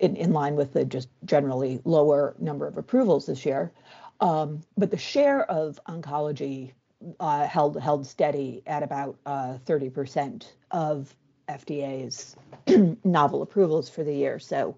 in, 0.00 0.16
in 0.16 0.32
line 0.32 0.56
with 0.56 0.72
the 0.72 0.84
just 0.84 1.08
generally 1.24 1.80
lower 1.84 2.34
number 2.38 2.66
of 2.66 2.76
approvals 2.76 3.26
this 3.26 3.44
year. 3.44 3.72
Um, 4.20 4.62
but 4.76 4.90
the 4.90 4.98
share 4.98 5.48
of 5.50 5.78
oncology 5.88 6.72
uh, 7.20 7.46
held 7.46 7.78
held 7.80 8.06
steady 8.06 8.62
at 8.66 8.82
about 8.82 9.16
uh, 9.26 9.58
30% 9.66 10.46
of 10.70 11.14
FDA's 11.48 12.36
novel 13.04 13.42
approvals 13.42 13.88
for 13.88 14.04
the 14.04 14.14
year. 14.14 14.38
So, 14.38 14.76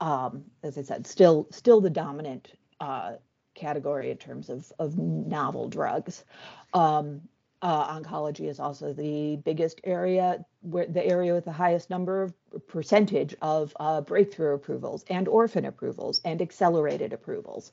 um, 0.00 0.44
as 0.62 0.78
I 0.78 0.82
said, 0.82 1.06
still 1.06 1.46
still 1.50 1.80
the 1.80 1.90
dominant 1.90 2.52
uh, 2.80 3.14
category 3.54 4.10
in 4.10 4.16
terms 4.16 4.48
of, 4.48 4.70
of 4.78 4.96
novel 4.98 5.68
drugs. 5.68 6.24
Um, 6.72 7.22
uh, 7.62 7.98
oncology 7.98 8.48
is 8.48 8.60
also 8.60 8.92
the 8.92 9.36
biggest 9.44 9.80
area, 9.84 10.44
where 10.60 10.86
the 10.86 11.04
area 11.04 11.34
with 11.34 11.44
the 11.44 11.52
highest 11.52 11.90
number 11.90 12.22
of 12.22 12.34
percentage 12.66 13.34
of 13.40 13.74
uh, 13.80 14.00
breakthrough 14.00 14.54
approvals 14.54 15.04
and 15.08 15.26
orphan 15.28 15.64
approvals 15.64 16.20
and 16.24 16.42
accelerated 16.42 17.12
approvals. 17.12 17.72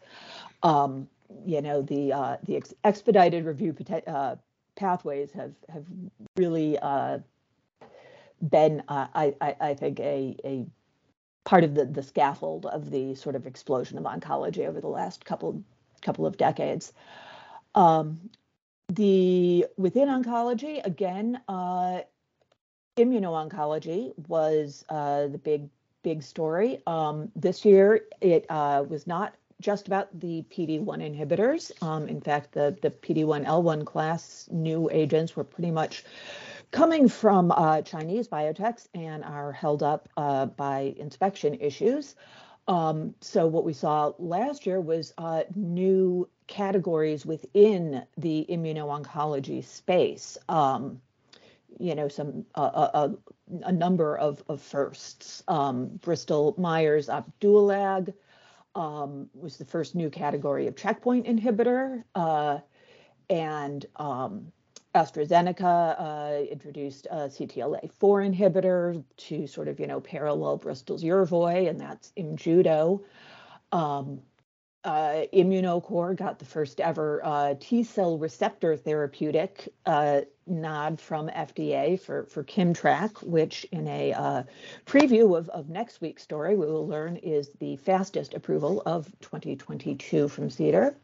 Um, 0.61 1.07
you 1.45 1.61
know, 1.61 1.81
the 1.81 2.13
uh, 2.13 2.37
the 2.43 2.57
ex- 2.57 2.73
expedited 2.83 3.45
review 3.45 3.75
uh, 4.07 4.35
pathways 4.75 5.31
have 5.31 5.53
have 5.69 5.85
really 6.37 6.77
uh, 6.79 7.19
been, 8.41 8.83
uh, 8.87 9.07
I, 9.13 9.35
I, 9.41 9.55
I 9.59 9.73
think, 9.73 9.99
a 9.99 10.35
a 10.45 10.65
part 11.43 11.63
of 11.63 11.75
the 11.75 11.85
the 11.85 12.03
scaffold 12.03 12.65
of 12.67 12.89
the 12.89 13.15
sort 13.15 13.35
of 13.35 13.47
explosion 13.47 13.97
of 13.97 14.05
oncology 14.05 14.67
over 14.67 14.79
the 14.79 14.87
last 14.87 15.25
couple 15.25 15.63
couple 16.01 16.25
of 16.25 16.37
decades. 16.37 16.93
Um, 17.75 18.29
the 18.95 19.65
within 19.77 20.09
oncology, 20.09 20.85
again, 20.85 21.39
uh, 21.47 22.01
immuno-oncology 22.97 24.13
was 24.27 24.85
uh, 24.89 25.27
the 25.27 25.37
big 25.37 25.69
big 26.03 26.21
story. 26.21 26.81
Um, 26.85 27.31
this 27.35 27.63
year, 27.63 28.01
it 28.21 28.45
uh, 28.49 28.83
was 28.87 29.07
not 29.07 29.35
just 29.61 29.87
about 29.87 30.19
the 30.19 30.43
PD-1 30.51 30.85
inhibitors. 30.85 31.71
Um, 31.81 32.07
in 32.07 32.21
fact, 32.21 32.51
the 32.53 32.77
the 32.81 32.91
PD-1 32.91 33.45
L1 33.45 33.85
class 33.85 34.47
new 34.51 34.89
agents 34.91 35.35
were 35.35 35.43
pretty 35.43 35.71
much 35.71 36.03
coming 36.71 37.07
from 37.07 37.51
uh, 37.51 37.81
Chinese 37.81 38.27
biotechs 38.27 38.87
and 38.93 39.23
are 39.23 39.51
held 39.51 39.83
up 39.83 40.09
uh, 40.17 40.47
by 40.47 40.93
inspection 40.97 41.55
issues. 41.59 42.15
Um, 42.67 43.13
so 43.21 43.45
what 43.45 43.65
we 43.65 43.73
saw 43.73 44.13
last 44.19 44.65
year 44.65 44.79
was 44.79 45.13
uh, 45.17 45.43
new 45.55 46.27
categories 46.47 47.25
within 47.25 48.03
the 48.17 48.45
immuno-oncology 48.49 49.63
space. 49.63 50.37
Um, 50.49 51.01
you 51.79 51.95
know, 51.95 52.07
some 52.07 52.45
a, 52.55 53.11
a, 53.63 53.71
number 53.71 54.17
of, 54.17 54.43
of 54.47 54.61
firsts. 54.61 55.43
Um, 55.47 55.87
Bristol 56.01 56.55
Myers 56.57 57.07
Opdualag 57.07 58.13
um, 58.75 59.29
was 59.33 59.57
the 59.57 59.65
first 59.65 59.95
new 59.95 60.09
category 60.09 60.67
of 60.67 60.75
checkpoint 60.75 61.25
inhibitor, 61.25 62.03
uh, 62.15 62.59
and 63.29 63.85
um, 63.95 64.51
AstraZeneca 64.95 65.95
uh, 65.99 66.43
introduced 66.51 67.07
a 67.09 67.27
CTLA-4 67.27 67.91
inhibitor 68.35 69.03
to 69.17 69.47
sort 69.47 69.67
of, 69.67 69.79
you 69.79 69.87
know, 69.87 69.99
parallel 69.99 70.57
Bristol's 70.57 71.03
Yervoy, 71.03 71.69
and 71.69 71.79
that's 71.79 72.11
Imjudo. 72.17 73.01
Um, 73.71 74.21
uh, 74.83 75.25
Immunocore 75.33 76.15
got 76.15 76.39
the 76.39 76.45
first 76.45 76.79
ever 76.79 77.21
uh, 77.23 77.55
T 77.59 77.83
cell 77.83 78.17
receptor 78.17 78.75
therapeutic 78.75 79.69
uh, 79.85 80.21
nod 80.45 80.99
from 80.99 81.29
FDA 81.29 81.99
for, 81.99 82.25
for 82.25 82.43
Kimmtrak, 82.43 83.23
which 83.23 83.65
in 83.71 83.87
a 83.87 84.13
uh, 84.13 84.43
preview 84.85 85.37
of, 85.37 85.49
of 85.49 85.69
next 85.69 86.01
week's 86.01 86.23
story, 86.23 86.55
we 86.55 86.65
will 86.65 86.87
learn 86.87 87.15
is 87.17 87.51
the 87.59 87.77
fastest 87.77 88.33
approval 88.33 88.83
of 88.85 89.05
2022 89.21 90.27
from 90.27 90.49
CDER. 90.49 90.95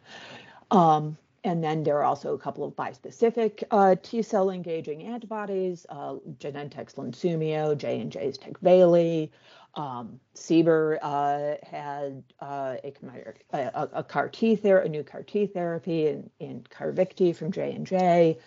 Um, 0.71 1.17
and 1.43 1.63
then 1.63 1.83
there 1.83 1.97
are 1.97 2.03
also 2.03 2.33
a 2.33 2.37
couple 2.37 2.65
of 2.65 2.75
bispecific 2.75 3.63
uh, 3.71 3.95
T 4.03 4.21
cell 4.21 4.49
engaging 4.49 5.03
antibodies, 5.03 5.85
uh, 5.89 6.15
Genentech's 6.37 6.95
Lunsumio, 6.95 7.77
J&J's 7.77 8.37
Tecvayli. 8.37 9.29
Um, 9.75 10.19
CBER 10.35 10.97
uh, 11.01 11.55
had 11.65 12.23
uh, 12.41 12.75
a, 12.83 12.91
a, 13.53 13.89
a, 13.93 14.03
CAR 14.03 14.27
T 14.29 14.55
therapy, 14.55 14.87
a 14.87 14.91
new 14.91 15.03
CAR 15.03 15.23
T 15.23 15.45
therapy 15.45 16.07
in, 16.07 16.29
in 16.39 16.65
Carvykti 16.71 17.35
from 17.35 17.51
J&J. 17.51 18.37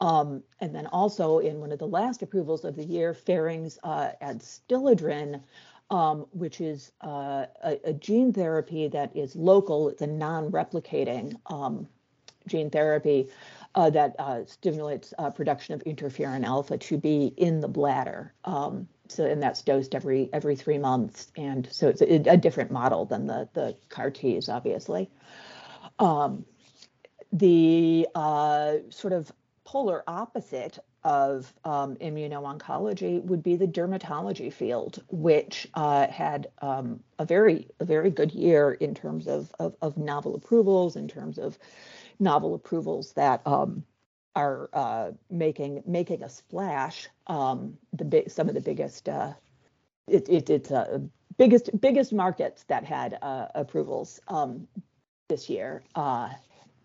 Um, 0.00 0.42
and 0.60 0.74
then 0.74 0.86
also 0.88 1.38
in 1.38 1.60
one 1.60 1.72
of 1.72 1.78
the 1.78 1.86
last 1.86 2.22
approvals 2.22 2.64
of 2.64 2.76
the 2.76 2.84
year, 2.84 3.14
Ferring's 3.14 3.78
uh, 3.84 4.10
Adstiladrin, 4.20 5.40
um, 5.90 6.26
which 6.32 6.60
is 6.60 6.92
uh, 7.02 7.46
a, 7.62 7.78
a, 7.84 7.92
gene 7.92 8.32
therapy 8.32 8.88
that 8.88 9.16
is 9.16 9.36
local. 9.36 9.88
It's 9.88 10.02
a 10.02 10.06
non-replicating 10.06 11.36
um, 11.46 11.86
gene 12.48 12.70
therapy 12.70 13.28
uh, 13.74 13.90
that 13.90 14.14
uh, 14.18 14.44
stimulates 14.46 15.14
uh, 15.18 15.30
production 15.30 15.74
of 15.74 15.84
interferon 15.84 16.44
alpha 16.44 16.78
to 16.78 16.96
be 16.96 17.32
in 17.36 17.60
the 17.60 17.68
bladder. 17.68 18.32
Um, 18.44 18.88
so 19.08 19.24
and 19.24 19.42
that's 19.42 19.62
dosed 19.62 19.94
every 19.94 20.30
every 20.32 20.56
three 20.56 20.78
months, 20.78 21.28
and 21.36 21.68
so 21.70 21.88
it's 21.88 22.00
a, 22.00 22.14
a 22.30 22.36
different 22.36 22.70
model 22.70 23.04
than 23.04 23.26
the 23.26 23.48
the 23.52 23.76
CAR 23.88 24.10
Ts, 24.10 24.48
obviously. 24.48 25.10
Um, 25.98 26.44
the 27.32 28.08
uh, 28.14 28.74
sort 28.90 29.12
of 29.12 29.30
polar 29.64 30.04
opposite 30.06 30.78
of 31.02 31.52
um, 31.64 31.96
immuno-oncology 31.96 33.22
would 33.24 33.42
be 33.42 33.56
the 33.56 33.66
dermatology 33.66 34.50
field, 34.52 35.02
which 35.10 35.68
uh, 35.74 36.06
had 36.06 36.46
um, 36.62 37.00
a 37.18 37.26
very 37.26 37.68
a 37.80 37.84
very 37.84 38.10
good 38.10 38.32
year 38.32 38.72
in 38.72 38.94
terms 38.94 39.26
of, 39.26 39.52
of, 39.58 39.74
of 39.82 39.98
novel 39.98 40.34
approvals, 40.34 40.96
in 40.96 41.08
terms 41.08 41.38
of 41.38 41.58
novel 42.18 42.54
approvals 42.54 43.12
that 43.12 43.42
um, 43.46 43.84
are 44.36 44.68
uh, 44.72 45.12
making 45.30 45.82
making 45.86 46.22
a 46.22 46.28
splash. 46.28 47.08
Um, 47.26 47.78
the 47.92 48.04
big, 48.04 48.30
some 48.30 48.48
of 48.48 48.54
the 48.54 48.60
biggest, 48.60 49.08
uh, 49.08 49.32
it, 50.08 50.28
it, 50.28 50.50
it's 50.50 50.70
uh, 50.70 50.98
biggest 51.36 51.70
biggest 51.80 52.12
markets 52.12 52.64
that 52.64 52.84
had 52.84 53.18
uh, 53.22 53.48
approvals 53.54 54.20
um, 54.28 54.66
this 55.28 55.48
year. 55.48 55.82
Uh, 55.94 56.30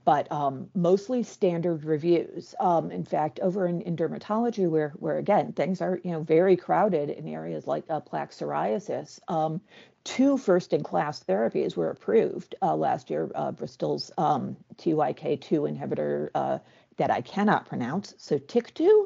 but 0.05 0.31
um, 0.31 0.67
mostly 0.73 1.21
standard 1.21 1.83
reviews. 1.83 2.55
Um, 2.59 2.89
in 2.89 3.03
fact, 3.03 3.39
over 3.41 3.67
in, 3.67 3.81
in, 3.81 3.95
dermatology, 3.95 4.67
where 4.67 4.93
where 4.97 5.17
again 5.17 5.53
things 5.53 5.81
are 5.81 5.99
you 6.03 6.11
know 6.11 6.21
very 6.21 6.55
crowded 6.55 7.09
in 7.09 7.27
areas 7.27 7.67
like 7.67 7.83
uh, 7.89 7.99
plaque 7.99 8.31
psoriasis, 8.31 9.19
um, 9.27 9.61
two 10.03 10.37
first-in-class 10.37 11.23
therapies 11.25 11.75
were 11.75 11.91
approved 11.91 12.55
uh, 12.61 12.75
last 12.75 13.09
year. 13.09 13.29
Uh, 13.35 13.51
Bristol's 13.51 14.11
um, 14.17 14.57
TYK2 14.77 15.77
inhibitor 15.77 16.29
uh, 16.33 16.57
that 16.99 17.09
I 17.09 17.21
cannot 17.21 17.65
pronounce, 17.65 18.13
so 18.17 18.37
TYK2, 18.37 19.05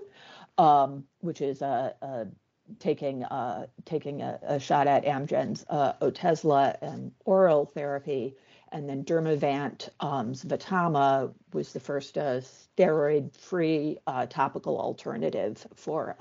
um, 0.58 1.04
which 1.22 1.42
is 1.42 1.62
a, 1.62 1.96
a 2.02 2.28
taking 2.80 3.24
uh, 3.24 3.68
taking 3.86 4.22
a, 4.22 4.40
a, 4.44 4.60
shot 4.60 4.88
at 4.88 5.06
Amgen's 5.06 5.64
uh, 5.70 5.94
Otezla 6.02 6.76
and 6.82 7.12
oral 7.24 7.66
therapy, 7.66 8.36
and 8.72 8.90
then 8.90 9.04
Dermavant 9.04 9.90
um, 10.00 10.30
was 11.54 11.74
the 11.74 11.80
first 11.80 12.18
uh, 12.18 12.42
steroid-free 12.78 14.00
topical 14.30 14.80
alternative 14.80 15.66
for 15.76 16.16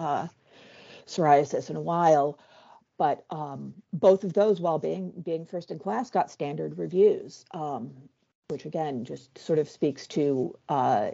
psoriasis 1.07 1.71
in 1.71 1.77
a 1.77 1.81
while. 1.81 2.39
But 2.99 3.25
um, 3.31 3.73
both 3.95 4.23
of 4.23 4.35
those, 4.35 4.61
while 4.61 4.79
being 4.79 5.11
being 5.25 5.47
first 5.47 5.71
in 5.71 5.79
class, 5.79 6.11
got 6.11 6.31
standard 6.31 6.77
reviews, 6.77 7.47
um, 7.53 7.91
which 8.49 8.67
again 8.67 9.05
just 9.05 9.39
sort 9.39 9.59
of 9.59 9.71
speaks 9.71 10.07
to 10.09 10.55
uh, 10.69 11.11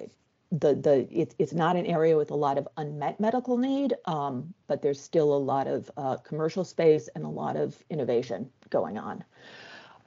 the 0.51 0.75
the 0.75 1.09
it, 1.11 1.35
it's 1.39 1.53
not 1.53 1.77
an 1.77 1.87
area 1.87 2.17
with 2.17 2.31
a 2.31 2.35
lot 2.35 2.59
of 2.59 2.69
unmet 2.77 3.21
medical 3.21 3.57
need, 3.57 3.95
um, 4.07 4.55
but 4.67 4.83
there's 4.83 5.01
still 5.01 5.35
a 5.35 5.39
lot 5.39 5.67
of 5.67 5.91
uh, 5.97 6.17
commercial 6.17 6.65
space 6.65 7.09
and 7.15 7.25
a 7.25 7.29
lot 7.29 7.57
of 7.57 7.77
innovation 7.91 8.51
going 8.71 8.99
on. 8.99 9.25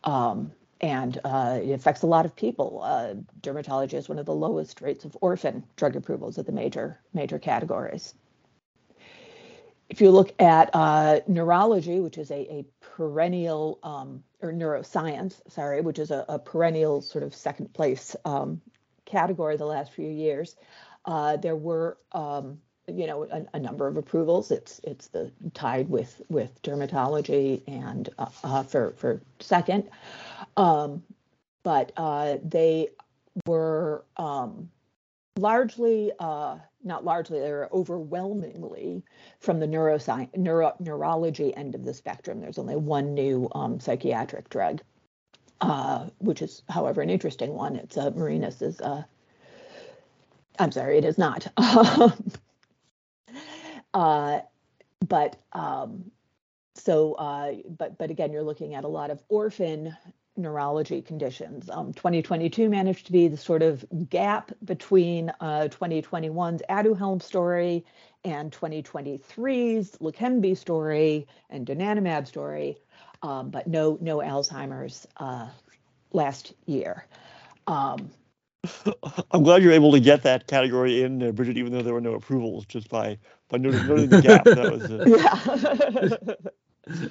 Um, 0.04 0.52
and 0.80 1.20
uh, 1.24 1.60
it 1.62 1.72
affects 1.72 2.02
a 2.02 2.08
lot 2.08 2.26
of 2.26 2.36
people. 2.36 2.82
Uh, 2.82 3.14
dermatology 3.42 3.94
is 3.94 4.10
one 4.10 4.18
of 4.18 4.26
the 4.26 4.34
lowest 4.34 4.82
rates 4.82 5.06
of 5.06 5.16
orphan 5.22 5.64
drug 5.76 5.96
approvals 5.96 6.40
of 6.40 6.48
the 6.48 6.52
major 6.52 7.00
major 7.14 7.38
categories 7.38 8.16
if 9.92 10.00
you 10.00 10.10
look 10.10 10.34
at 10.40 10.70
uh, 10.74 11.20
neurology, 11.28 12.00
which 12.00 12.18
is 12.18 12.32
a, 12.32 12.50
a 12.50 12.66
perennial, 12.80 13.78
um, 13.84 14.24
or 14.42 14.54
neuroscience, 14.54 15.42
sorry, 15.50 15.82
which 15.82 16.00
is 16.00 16.12
a, 16.12 16.24
a 16.30 16.40
perennial 16.40 17.02
sort 17.02 17.26
of 17.26 17.36
second 17.36 17.74
place 17.74 18.16
um, 18.24 18.62
category 19.12 19.58
the 19.58 19.66
last 19.66 19.94
few 19.94 20.10
years, 20.10 20.56
uh, 21.06 21.38
there 21.38 21.56
were, 21.56 21.98
um, 22.14 22.60
you 22.88 23.06
know, 23.08 23.24
a, 23.24 23.46
a, 23.54 23.60
number 23.60 23.88
of 23.88 23.98
approvals. 23.98 24.52
It's 24.52 24.80
it's 24.84 25.08
the 25.08 25.32
tied 25.54 25.90
with 25.90 26.22
with 26.30 26.62
dermatology 26.64 27.62
and 27.68 28.10
uh, 28.18 28.28
uh 28.44 28.64
for 28.64 28.94
for 28.98 29.22
second, 29.40 29.90
um, 30.58 31.04
but 31.64 31.92
uh, 31.98 32.38
they 32.44 32.90
were 33.46 34.04
um, 34.18 34.70
largely, 35.38 36.12
uh, 36.20 36.58
not 36.84 37.06
largely, 37.06 37.40
they're 37.40 37.70
overwhelmingly 37.72 39.04
from 39.40 39.60
the 39.60 39.68
neuroscience, 39.68 40.36
neuro, 40.36 40.74
neurology 40.80 41.56
end 41.56 41.76
of 41.76 41.86
the 41.86 41.94
spectrum. 41.94 42.42
There's 42.42 42.58
only 42.58 42.76
one 42.76 43.14
new 43.14 43.50
um, 43.54 43.80
psychiatric 43.80 44.50
drug, 44.50 44.82
uh, 45.62 46.08
which 46.20 46.42
is, 46.42 46.64
however, 46.70 47.02
an 47.02 47.10
interesting 47.10 47.54
one. 47.54 47.76
It's 47.76 47.98
uh, 47.98 48.12
Marinus 48.12 48.62
is, 48.62 48.82
uh, 48.82 49.04
I'm 50.60 50.72
sorry, 50.72 50.98
it 50.98 51.06
is 51.06 51.18
not. 51.18 51.48
uh, 53.94 54.40
but 55.08 55.36
um, 55.54 56.12
so, 56.76 57.14
uh, 57.14 57.54
but 57.78 57.98
but 57.98 58.12
again, 58.12 58.32
you're 58.32 58.44
looking 58.44 58.76
at 58.76 58.84
a 58.84 58.88
lot 58.88 59.12
of 59.12 59.22
orphan 59.30 59.96
neurology 60.38 61.02
conditions. 61.02 61.70
Um, 61.70 61.94
2022 61.94 62.70
managed 62.70 63.06
to 63.08 63.12
be 63.12 63.28
the 63.28 63.38
sort 63.38 63.62
of 63.62 63.86
gap 64.10 64.52
between 64.64 65.32
uh, 65.42 65.68
2021's 65.70 66.62
Aduhelm 66.70 67.22
story 67.22 67.86
and 68.24 68.52
2023's 68.52 69.98
Leqembi 69.98 70.58
story 70.58 71.28
and 71.50 71.68
donanemab 71.68 72.28
story, 72.28 72.78
um, 73.22 73.50
but 73.50 73.68
no 73.68 73.98
no 74.02 74.18
Alzheimer's 74.18 75.08
uh, 75.18 75.48
last 76.12 76.54
year. 76.66 77.06
Um, 77.68 78.12
I'm 79.32 79.44
glad 79.44 79.64
you're 79.64 79.72
able 79.72 79.92
to 79.92 80.00
get 80.00 80.24
that 80.24 80.48
category 80.48 81.04
in, 81.04 81.24
uh, 81.24 81.32
Bridget, 81.32 81.58
even 81.58 81.72
though 81.72 81.82
there 81.82 81.94
were 81.94 82.02
no 82.02 82.14
approvals, 82.14 82.66
just 82.66 82.90
by 82.90 83.18
by 83.50 83.58
noting, 83.58 83.88
noting 83.88 84.10
the 84.10 84.22
gap. 84.22 84.44
That 84.46 84.72
was 84.72 86.36
yeah. 86.88 87.08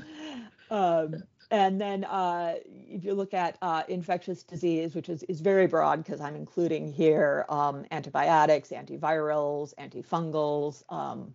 um, 0.76 1.22
and 1.50 1.80
then 1.80 2.04
uh, 2.04 2.54
if 2.64 3.04
you 3.04 3.14
look 3.14 3.34
at 3.34 3.58
uh, 3.60 3.82
infectious 3.88 4.44
disease, 4.44 4.94
which 4.94 5.08
is, 5.08 5.24
is 5.24 5.40
very 5.40 5.66
broad 5.66 6.04
because 6.04 6.20
I'm 6.20 6.36
including 6.36 6.92
here 6.92 7.44
um, 7.48 7.84
antibiotics, 7.90 8.68
antivirals, 8.68 9.74
antifungals, 9.74 10.84
um, 10.88 11.34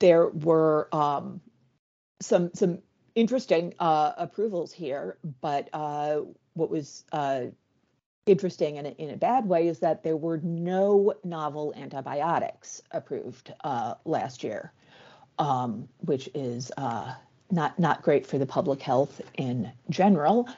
there 0.00 0.28
were 0.28 0.88
um, 0.92 1.40
some 2.20 2.50
some 2.54 2.80
interesting 3.18 3.74
uh, 3.80 4.12
approvals 4.16 4.72
here. 4.72 5.18
But 5.40 5.68
uh, 5.72 6.20
what 6.54 6.70
was 6.70 7.04
uh, 7.12 7.46
interesting 8.26 8.76
in 8.76 8.86
a, 8.86 8.90
in 8.90 9.10
a 9.10 9.16
bad 9.16 9.46
way 9.46 9.68
is 9.68 9.80
that 9.80 10.02
there 10.02 10.16
were 10.16 10.38
no 10.38 11.14
novel 11.24 11.74
antibiotics 11.76 12.80
approved 12.92 13.52
uh, 13.64 13.94
last 14.04 14.44
year, 14.44 14.72
um, 15.38 15.88
which 15.98 16.28
is 16.34 16.70
not 17.50 17.78
not 17.78 18.02
great 18.02 18.26
for 18.26 18.38
the 18.38 18.46
public 18.46 18.80
health 18.82 19.20
in 19.34 19.72
general. 19.90 20.48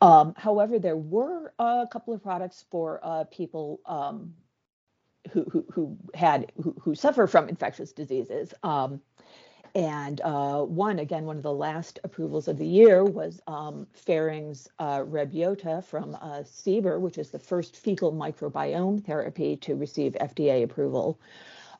Um, 0.00 0.34
however, 0.36 0.78
there 0.78 0.96
were 0.96 1.52
a 1.58 1.86
couple 1.90 2.12
of 2.12 2.22
products 2.22 2.64
for 2.70 3.00
uh, 3.02 3.24
people 3.24 3.80
um, 3.86 4.34
who, 5.32 5.44
who, 5.44 5.64
who 5.72 5.96
had 6.14 6.52
who, 6.62 6.76
who, 6.78 6.94
suffer 6.94 7.26
from 7.26 7.48
infectious 7.48 7.92
diseases. 7.92 8.52
And 9.74 10.20
uh, 10.20 10.62
one, 10.62 11.00
again, 11.00 11.24
one 11.24 11.36
of 11.36 11.42
the 11.42 11.52
last 11.52 11.98
approvals 12.04 12.46
of 12.46 12.58
the 12.58 12.66
year 12.66 13.04
was 13.04 13.42
um, 13.48 13.88
Ferring's 13.92 14.68
uh, 14.78 15.00
Rebyota 15.00 15.84
from 15.84 16.14
uh, 16.14 16.44
CBER, 16.44 17.00
which 17.00 17.18
is 17.18 17.30
the 17.30 17.40
first 17.40 17.76
fecal 17.76 18.12
microbiome 18.12 19.04
therapy 19.04 19.56
to 19.56 19.74
receive 19.74 20.12
FDA 20.20 20.62
approval 20.62 21.18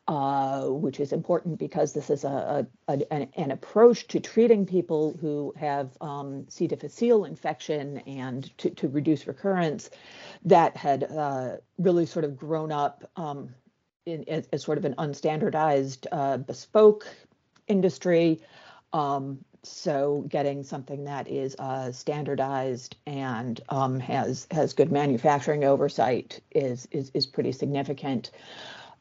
uh, 0.07 0.67
which 0.67 1.01
is 1.01 1.13
important 1.13 1.59
because 1.59 1.95
this 1.95 2.11
is 2.11 2.25
a, 2.25 2.67
a 2.89 2.93
an, 3.11 3.27
an, 3.37 3.51
approach 3.51 4.07
to 4.09 4.21
treating 4.21 4.67
people 4.67 5.17
who 5.19 5.55
have 5.59 5.97
um, 6.03 6.45
C. 6.49 6.67
difficile 6.67 7.25
infection 7.25 7.99
and 8.01 8.57
to, 8.59 8.69
to 8.71 8.89
reduce 8.89 9.27
recurrence 9.27 9.89
that 10.45 10.77
had 10.77 11.05
uh, 11.05 11.57
really 11.79 12.05
sort 12.05 12.27
of 12.27 12.37
grown 12.37 12.71
up 12.71 13.11
um, 13.17 13.55
in, 14.05 14.29
as, 14.29 14.47
as, 14.53 14.63
sort 14.63 14.77
of 14.77 14.85
an 14.85 14.95
unstandardized 14.99 16.07
uh, 16.13 16.37
bespoke 16.37 17.07
industry. 17.69 18.41
Um, 18.93 19.45
so 19.63 20.25
getting 20.29 20.63
something 20.63 21.05
that 21.05 21.27
is 21.27 21.57
uh, 21.59 21.91
standardized 21.91 22.97
and 23.07 23.61
um, 23.71 23.99
has 24.01 24.47
has 24.51 24.75
good 24.75 24.93
manufacturing 24.93 25.65
oversight 25.65 26.41
is 26.51 26.87
is 26.91 27.11
is 27.15 27.27
pretty 27.27 27.53
significant. 27.53 28.31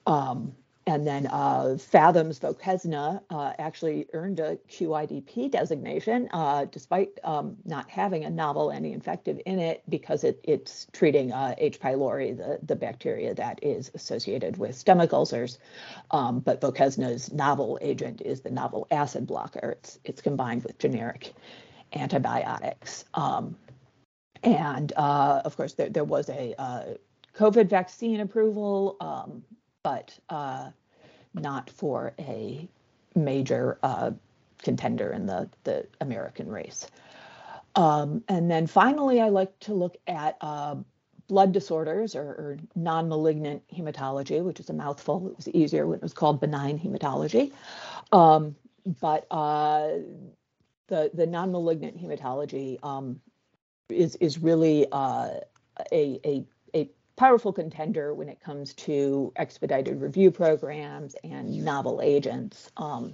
Um, 0.05 0.53
and 0.85 1.07
then 1.07 1.27
uh, 1.27 1.77
Phathom's 1.77 2.39
Voquezna 2.39 3.21
uh, 3.29 3.53
actually 3.57 4.05
earned 4.13 4.39
a 4.39 4.57
QIDP 4.69 5.49
designation 5.49 6.27
uh, 6.33 6.65
despite 6.65 7.19
um, 7.23 7.55
not 7.63 7.89
having 7.89 8.25
a 8.25 8.29
novel 8.29 8.71
anti-infective 8.71 9.39
in 9.45 9.59
it 9.59 9.83
because 9.87 10.25
it, 10.25 10.41
it's 10.43 10.87
treating 10.91 11.31
uh, 11.31 11.55
H. 11.57 11.79
pylori, 11.79 12.35
the, 12.35 12.59
the 12.63 12.75
bacteria 12.75 13.33
that 13.33 13.59
is 13.63 13.91
associated 13.93 14.57
with 14.57 14.75
stomach 14.75 15.13
ulcers. 15.13 15.57
Um, 16.11 16.41
but 16.41 16.59
Voquezna's 16.59 17.31
novel 17.31 17.79
agent 17.81 18.21
is 18.21 18.41
the 18.41 18.51
novel 18.51 18.85
acid 18.91 19.25
blocker. 19.25 19.77
It's, 19.79 19.99
it's 20.03 20.21
combined 20.21 20.63
with 20.63 20.77
generic 20.79 21.33
antibiotics. 21.93 23.05
Um, 23.13 23.55
and 24.43 24.91
uh, 24.97 25.41
of 25.45 25.55
course, 25.55 25.73
there, 25.73 25.89
there 25.89 26.03
was 26.03 26.27
a 26.27 26.53
uh, 26.57 26.83
COVID 27.37 27.69
vaccine 27.69 28.19
approval 28.19 28.97
um, 28.99 29.43
but 29.83 30.17
uh, 30.29 30.69
not 31.33 31.69
for 31.69 32.13
a 32.19 32.67
major 33.15 33.77
uh, 33.83 34.11
contender 34.61 35.11
in 35.11 35.25
the, 35.25 35.49
the 35.63 35.85
American 36.01 36.49
race. 36.49 36.87
Um, 37.75 38.23
and 38.27 38.49
then 38.49 38.67
finally, 38.67 39.19
I 39.19 39.29
like 39.29 39.57
to 39.61 39.73
look 39.73 39.97
at 40.07 40.37
uh, 40.41 40.75
blood 41.27 41.51
disorders 41.51 42.15
or, 42.15 42.23
or, 42.23 42.57
non-malignant 42.75 43.63
hematology, 43.69 44.43
which 44.43 44.59
is 44.59 44.69
a 44.69 44.73
mouthful. 44.73 45.27
It 45.29 45.35
was 45.37 45.49
easier 45.49 45.87
when 45.87 45.97
it 45.97 46.03
was 46.03 46.13
called 46.13 46.39
benign 46.39 46.77
hematology. 46.77 47.51
Um, 48.11 48.55
but 49.01 49.25
uh, 49.31 49.89
the 50.87 51.09
the 51.13 51.25
non-malignant 51.25 51.97
hematology 51.97 52.77
um, 52.83 53.19
is 53.89 54.15
is 54.17 54.37
really 54.39 54.85
uh, 54.91 55.39
a 55.91 56.19
a 56.25 56.45
powerful 57.15 57.53
contender 57.53 58.13
when 58.13 58.29
it 58.29 58.39
comes 58.41 58.73
to 58.73 59.31
expedited 59.35 60.01
review 60.01 60.31
programs 60.31 61.15
and 61.23 61.63
novel 61.63 62.01
agents. 62.01 62.71
Um, 62.77 63.13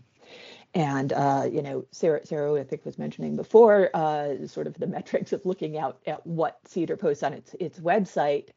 and 0.74 1.14
uh, 1.14 1.48
you 1.52 1.62
know, 1.62 1.86
Sarah, 1.92 2.26
Sarah, 2.26 2.60
I 2.60 2.64
think 2.64 2.86
was 2.86 3.00
mentioning 3.00 3.36
before, 3.36 3.90
uh, 3.94 4.46
sort 4.46 4.68
of 4.68 4.76
the 4.76 4.88
metrics 4.88 5.34
of 5.34 5.46
looking 5.46 5.78
out 5.78 6.00
at 6.06 6.26
what 6.26 6.64
CDER 6.66 7.00
posts 7.00 7.24
on 7.24 7.34
its 7.34 7.56
its 7.60 7.80
website. 7.80 8.50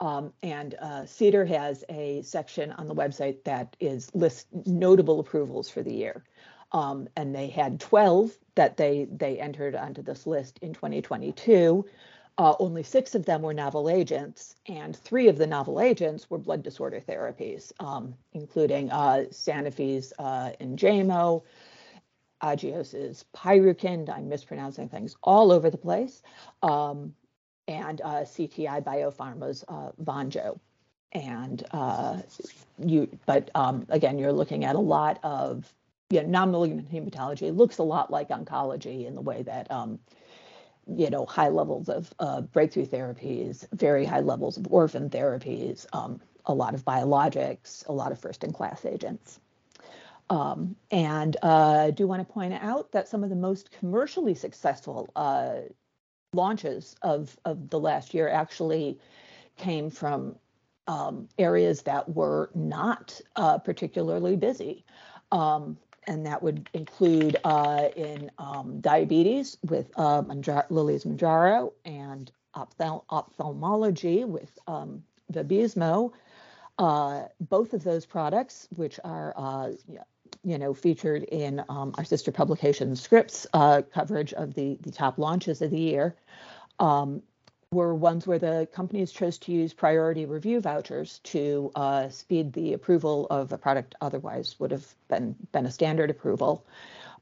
Um, 0.00 0.32
and 0.42 0.74
uh, 0.80 1.02
CDER 1.02 1.46
has 1.48 1.84
a 1.88 2.20
section 2.22 2.72
on 2.72 2.88
the 2.88 2.94
website 2.94 3.44
that 3.44 3.76
is 3.80 4.14
list 4.14 4.48
notable 4.66 5.20
approvals 5.20 5.70
for 5.70 5.82
the 5.82 5.94
year. 5.94 6.24
Um, 6.72 7.08
and 7.16 7.34
they 7.34 7.46
had 7.46 7.80
12 7.80 8.36
that 8.56 8.76
they 8.76 9.06
they 9.10 9.38
entered 9.40 9.74
onto 9.74 10.02
this 10.02 10.26
list 10.26 10.58
in 10.60 10.74
2022. 10.74 11.86
Uh, 12.36 12.54
only 12.58 12.82
six 12.82 13.14
of 13.14 13.24
them 13.24 13.42
were 13.42 13.54
novel 13.54 13.88
agents, 13.88 14.56
and 14.66 14.96
three 14.96 15.28
of 15.28 15.38
the 15.38 15.46
novel 15.46 15.80
agents 15.80 16.28
were 16.28 16.38
blood 16.38 16.64
disorder 16.64 17.00
therapies, 17.00 17.72
um, 17.78 18.14
including 18.32 18.90
uh, 18.90 19.24
Sanofi's 19.30 20.12
uh, 20.18 20.50
Enjaymo, 20.60 21.42
Agios's 22.42 23.24
Proleukin, 23.34 24.10
I'm 24.10 24.28
mispronouncing 24.28 24.88
things 24.88 25.16
all 25.22 25.52
over 25.52 25.70
the 25.70 25.78
place, 25.78 26.22
um, 26.62 27.14
and 27.68 28.00
uh, 28.00 28.22
CTI 28.22 28.82
Biopharma's 28.82 29.64
uh, 29.68 29.92
Vonjo. 30.02 30.58
And 31.12 31.64
uh, 31.70 32.18
you, 32.84 33.08
but 33.26 33.48
um, 33.54 33.86
again, 33.88 34.18
you're 34.18 34.32
looking 34.32 34.64
at 34.64 34.74
a 34.74 34.80
lot 34.80 35.20
of 35.22 35.72
you 36.10 36.20
know, 36.22 36.28
non-malignant 36.28 36.92
hematology. 36.92 37.42
It 37.42 37.52
looks 37.52 37.78
a 37.78 37.84
lot 37.84 38.10
like 38.10 38.30
oncology 38.30 39.06
in 39.06 39.14
the 39.14 39.20
way 39.20 39.42
that 39.42 39.70
um, 39.70 40.00
you 40.86 41.10
know, 41.10 41.26
high 41.26 41.48
levels 41.48 41.88
of 41.88 42.12
uh, 42.18 42.40
breakthrough 42.42 42.86
therapies, 42.86 43.66
very 43.72 44.04
high 44.04 44.20
levels 44.20 44.56
of 44.56 44.66
orphan 44.70 45.08
therapies, 45.10 45.86
um, 45.92 46.20
a 46.46 46.54
lot 46.54 46.74
of 46.74 46.84
biologics, 46.84 47.86
a 47.88 47.92
lot 47.92 48.12
of 48.12 48.18
first-in-class 48.18 48.84
agents. 48.84 49.40
Um, 50.30 50.76
and 50.90 51.36
uh, 51.42 51.86
I 51.86 51.90
do 51.90 52.06
want 52.06 52.26
to 52.26 52.32
point 52.32 52.54
out 52.54 52.92
that 52.92 53.08
some 53.08 53.24
of 53.24 53.30
the 53.30 53.36
most 53.36 53.70
commercially 53.70 54.34
successful 54.34 55.10
uh, 55.16 55.54
launches 56.32 56.96
of, 57.02 57.36
of 57.44 57.70
the 57.70 57.78
last 57.78 58.14
year 58.14 58.28
actually 58.28 58.98
came 59.56 59.90
from 59.90 60.36
um, 60.86 61.28
areas 61.38 61.82
that 61.82 62.08
were 62.08 62.50
not 62.54 63.20
uh, 63.36 63.58
particularly 63.58 64.36
busy. 64.36 64.84
Um, 65.32 65.78
and 66.06 66.26
that 66.26 66.42
would 66.42 66.68
include 66.74 67.36
uh, 67.44 67.88
in 67.96 68.30
um, 68.38 68.80
diabetes 68.80 69.56
with 69.68 69.90
uh, 69.96 70.22
Manjar- 70.22 70.66
Lilly's 70.70 71.04
Mounjaro 71.04 71.72
and 71.84 72.30
ophthal- 72.54 73.04
ophthalmology 73.10 74.24
with 74.24 74.58
um, 74.66 75.02
Vabysmo. 75.32 76.12
Uh, 76.78 77.24
both 77.40 77.72
of 77.72 77.84
those 77.84 78.04
products, 78.04 78.68
which 78.74 78.98
are 79.04 79.32
uh, 79.36 79.70
you 80.42 80.58
know 80.58 80.74
featured 80.74 81.22
in 81.24 81.62
um, 81.68 81.94
our 81.96 82.04
sister 82.04 82.32
publication 82.32 82.96
Scrip's 82.96 83.46
uh, 83.52 83.82
coverage 83.92 84.32
of 84.32 84.54
the 84.54 84.76
the 84.80 84.90
top 84.90 85.18
launches 85.18 85.62
of 85.62 85.70
the 85.70 85.78
year, 85.78 86.16
um, 86.80 87.22
were 87.74 87.94
ones 87.94 88.26
where 88.26 88.38
the 88.38 88.68
companies 88.72 89.12
chose 89.12 89.38
to 89.38 89.52
use 89.52 89.74
priority 89.74 90.26
review 90.26 90.60
vouchers 90.60 91.20
to 91.24 91.70
uh, 91.74 92.08
speed 92.08 92.52
the 92.54 92.72
approval 92.72 93.26
of 93.30 93.52
a 93.52 93.58
product 93.58 93.94
otherwise 94.00 94.56
would 94.60 94.70
have 94.70 94.86
been 95.08 95.36
been 95.52 95.66
a 95.66 95.70
standard 95.70 96.10
approval. 96.10 96.66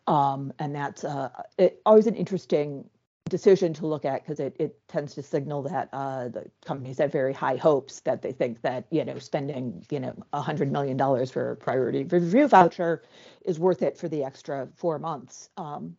Um, 0.07 0.53
and 0.59 0.75
that's 0.75 1.05
uh, 1.05 1.31
it, 1.59 1.81
always 1.87 2.07
an 2.07 2.17
interesting 2.17 2.89
decision 3.29 3.73
to 3.73 3.87
look 3.87 4.05
at 4.05 4.23
because 4.23 4.41
it, 4.41 4.55
it 4.59 4.77
tends 4.89 5.15
to 5.15 5.23
signal 5.23 5.63
that 5.63 5.89
uh, 5.93 6.29
the 6.29 6.51
companies 6.65 6.99
have 6.99 7.11
very 7.13 7.33
high 7.33 7.57
hopes 7.57 8.01
that 8.01 8.21
they 8.21 8.33
think 8.33 8.61
that 8.63 8.85
you 8.91 9.05
know 9.05 9.19
spending 9.19 9.85
you 9.91 10.01
know 10.01 10.15
hundred 10.35 10.71
million 10.71 10.97
dollars 10.97 11.31
for 11.31 11.53
a 11.53 11.57
priority 11.57 12.05
review 12.05 12.47
voucher 12.49 13.03
is 13.45 13.59
worth 13.59 13.83
it 13.83 13.97
for 13.97 14.09
the 14.09 14.25
extra 14.25 14.69
four 14.77 14.99
months. 14.99 15.51
Um, 15.57 15.97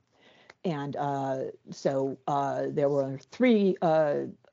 and 0.65 0.95
so 1.71 2.17
there 2.73 2.89
were 2.89 3.19
three 3.31 3.75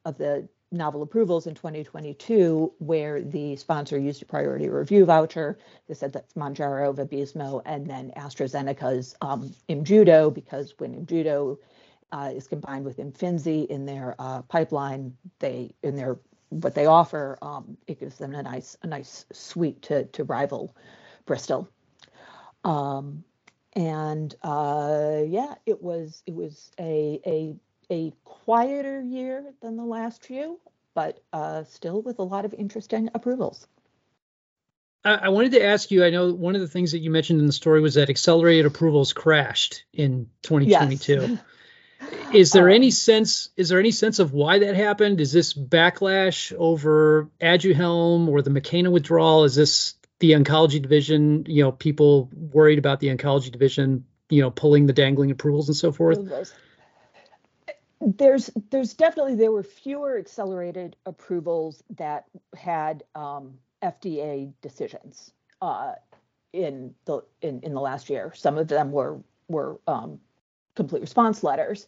of 0.05 0.19
the 0.19 0.49
novel 0.73 1.03
approvals 1.03 1.47
in 1.47 1.55
2022 1.55 2.73
where 2.79 3.21
the 3.21 3.57
sponsor 3.57 3.99
used 3.99 4.23
a 4.23 4.25
priority 4.25 4.69
review 4.69 5.05
voucher. 5.05 5.59
They 5.89 5.95
said 5.95 6.13
that's 6.13 6.35
Mounjaro, 6.35 6.95
Vabysmo, 6.95 7.63
and 7.65 7.87
then 7.87 8.13
AstraZeneca's 8.17 9.17
um, 9.21 9.53
Imjudo, 9.69 10.33
because 10.33 10.75
when 10.79 10.95
Imjudo 10.95 11.59
uh, 12.13 12.33
is 12.35 12.47
combined 12.47 12.85
with 12.85 12.99
Imfinzi 12.99 13.67
in 13.67 13.85
their 13.85 14.15
uh, 14.19 14.43
pipeline, 14.43 15.17
they 15.39 15.75
in 15.83 15.97
their 15.97 16.19
what 16.51 16.75
they 16.75 16.87
offer, 16.87 17.39
um, 17.43 17.77
it 17.87 18.01
gives 18.01 18.19
them 18.19 18.35
a 18.35 18.43
nice 18.43 18.77
a 18.83 18.87
nice 18.87 19.25
suite 19.33 19.83
to 19.83 20.05
to 20.07 20.25
rival 20.25 20.75
Bristol. 21.27 21.69
Um, 22.65 23.25
and 23.75 24.35
uh, 24.43 25.21
yeah, 25.27 25.55
it 25.67 25.83
was 25.83 26.23
it 26.27 26.35
was 26.35 26.71
a 26.79 27.21
a 27.27 27.57
a 27.91 28.13
quieter 28.25 29.03
year 29.03 29.53
than 29.61 29.77
the 29.77 29.85
last 29.85 30.25
few, 30.25 30.61
but 30.95 31.23
uh, 31.33 31.65
still 31.65 32.03
with 32.03 32.19
a 32.19 32.23
lot 32.23 32.45
of 32.45 32.55
interesting 32.55 33.11
approvals. 33.15 33.67
I, 35.05 35.15
I 35.15 35.29
wanted 35.31 35.53
to 35.53 35.65
ask 35.65 35.91
you. 35.91 36.05
I 36.05 36.11
know 36.11 36.33
one 36.33 36.55
of 36.55 36.61
the 36.61 36.69
things 36.69 36.93
that 36.93 36.99
you 36.99 37.11
mentioned 37.11 37.41
in 37.41 37.47
the 37.47 37.53
story 37.53 37.81
was 37.81 37.95
that 37.95 38.11
accelerated 38.11 38.67
approvals 38.67 39.13
crashed 39.13 39.85
in 39.93 40.29
2022. 40.43 41.13
Yes. 41.13 41.41
is 42.35 42.53
there 42.53 42.69
um, 42.69 42.75
any 42.75 42.91
sense? 42.91 43.51
Is 43.57 43.69
there 43.69 43.81
any 43.81 43.91
sense 43.91 44.19
of 44.19 44.33
why 44.33 44.61
that 44.61 44.77
happened? 44.77 45.21
Is 45.21 45.33
this 45.33 45.53
backlash 45.53 46.53
over 46.57 47.29
Aduhelm 47.41 48.29
or 48.29 48.43
the 48.43 48.51
Makena 48.51 48.91
withdrawal? 48.91 49.45
Is 49.45 49.55
this 49.55 49.95
the 50.19 50.33
oncology 50.33 50.81
division? 50.81 51.45
You 51.47 51.65
know, 51.65 51.73
people 51.73 52.29
worried 52.33 52.79
about 52.79 53.01
the 53.01 53.09
oncology 53.09 53.51
division, 53.51 54.05
you 54.29 54.43
know, 54.43 54.51
pulling 54.51 54.87
the 54.87 54.93
dangling 54.93 55.31
approvals 55.31 55.69
and 55.69 55.77
so 55.77 55.93
forth 55.93 56.19
there's 58.01 58.51
there's 58.71 58.95
definitely 58.95 59.35
there 59.35 59.53
were 59.53 59.63
fewer 59.63 60.19
accelerated 60.19 60.97
approvals 61.05 61.83
that 61.97 62.25
had 62.57 63.05
um, 63.15 63.55
FDA 63.83 64.53
decisions 64.63 65.33
uh, 65.61 65.93
in 66.53 66.95
the 67.05 67.23
in, 67.43 67.61
in 67.61 67.75
the 67.75 67.81
last 67.81 68.09
year. 68.09 68.33
Some 68.35 68.57
of 68.57 68.69
them 68.69 68.91
were 68.91 69.21
were 69.49 69.79
um, 69.87 70.19
complete 70.75 71.01
response 71.01 71.43
letters. 71.43 71.87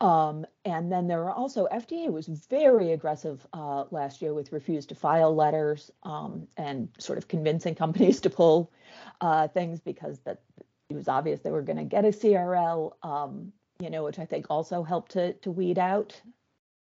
Um, 0.00 0.46
and 0.64 0.90
then 0.90 1.06
there 1.06 1.20
were 1.20 1.30
also 1.30 1.68
FDA 1.72 2.10
was 2.10 2.26
very 2.26 2.90
aggressive 2.90 3.46
uh, 3.52 3.84
last 3.92 4.20
year 4.20 4.34
with 4.34 4.50
refuse 4.50 4.84
to 4.86 4.96
file 4.96 5.32
letters 5.32 5.92
um, 6.02 6.48
and 6.56 6.88
sort 6.98 7.18
of 7.18 7.28
convincing 7.28 7.74
companies 7.76 8.20
to 8.22 8.30
pull 8.30 8.72
uh, 9.20 9.46
things 9.48 9.80
because 9.80 10.18
that 10.20 10.40
it 10.88 10.96
was 10.96 11.06
obvious 11.06 11.40
they 11.40 11.52
were 11.52 11.62
going 11.62 11.78
to 11.78 11.84
get 11.84 12.04
a 12.04 12.08
CRL. 12.08 12.92
Um, 13.04 13.52
you 13.82 13.90
know, 13.90 14.04
which 14.04 14.20
I 14.20 14.24
think 14.24 14.46
also 14.48 14.84
helped 14.84 15.12
to 15.12 15.32
to 15.32 15.50
weed 15.50 15.76
out 15.76 16.20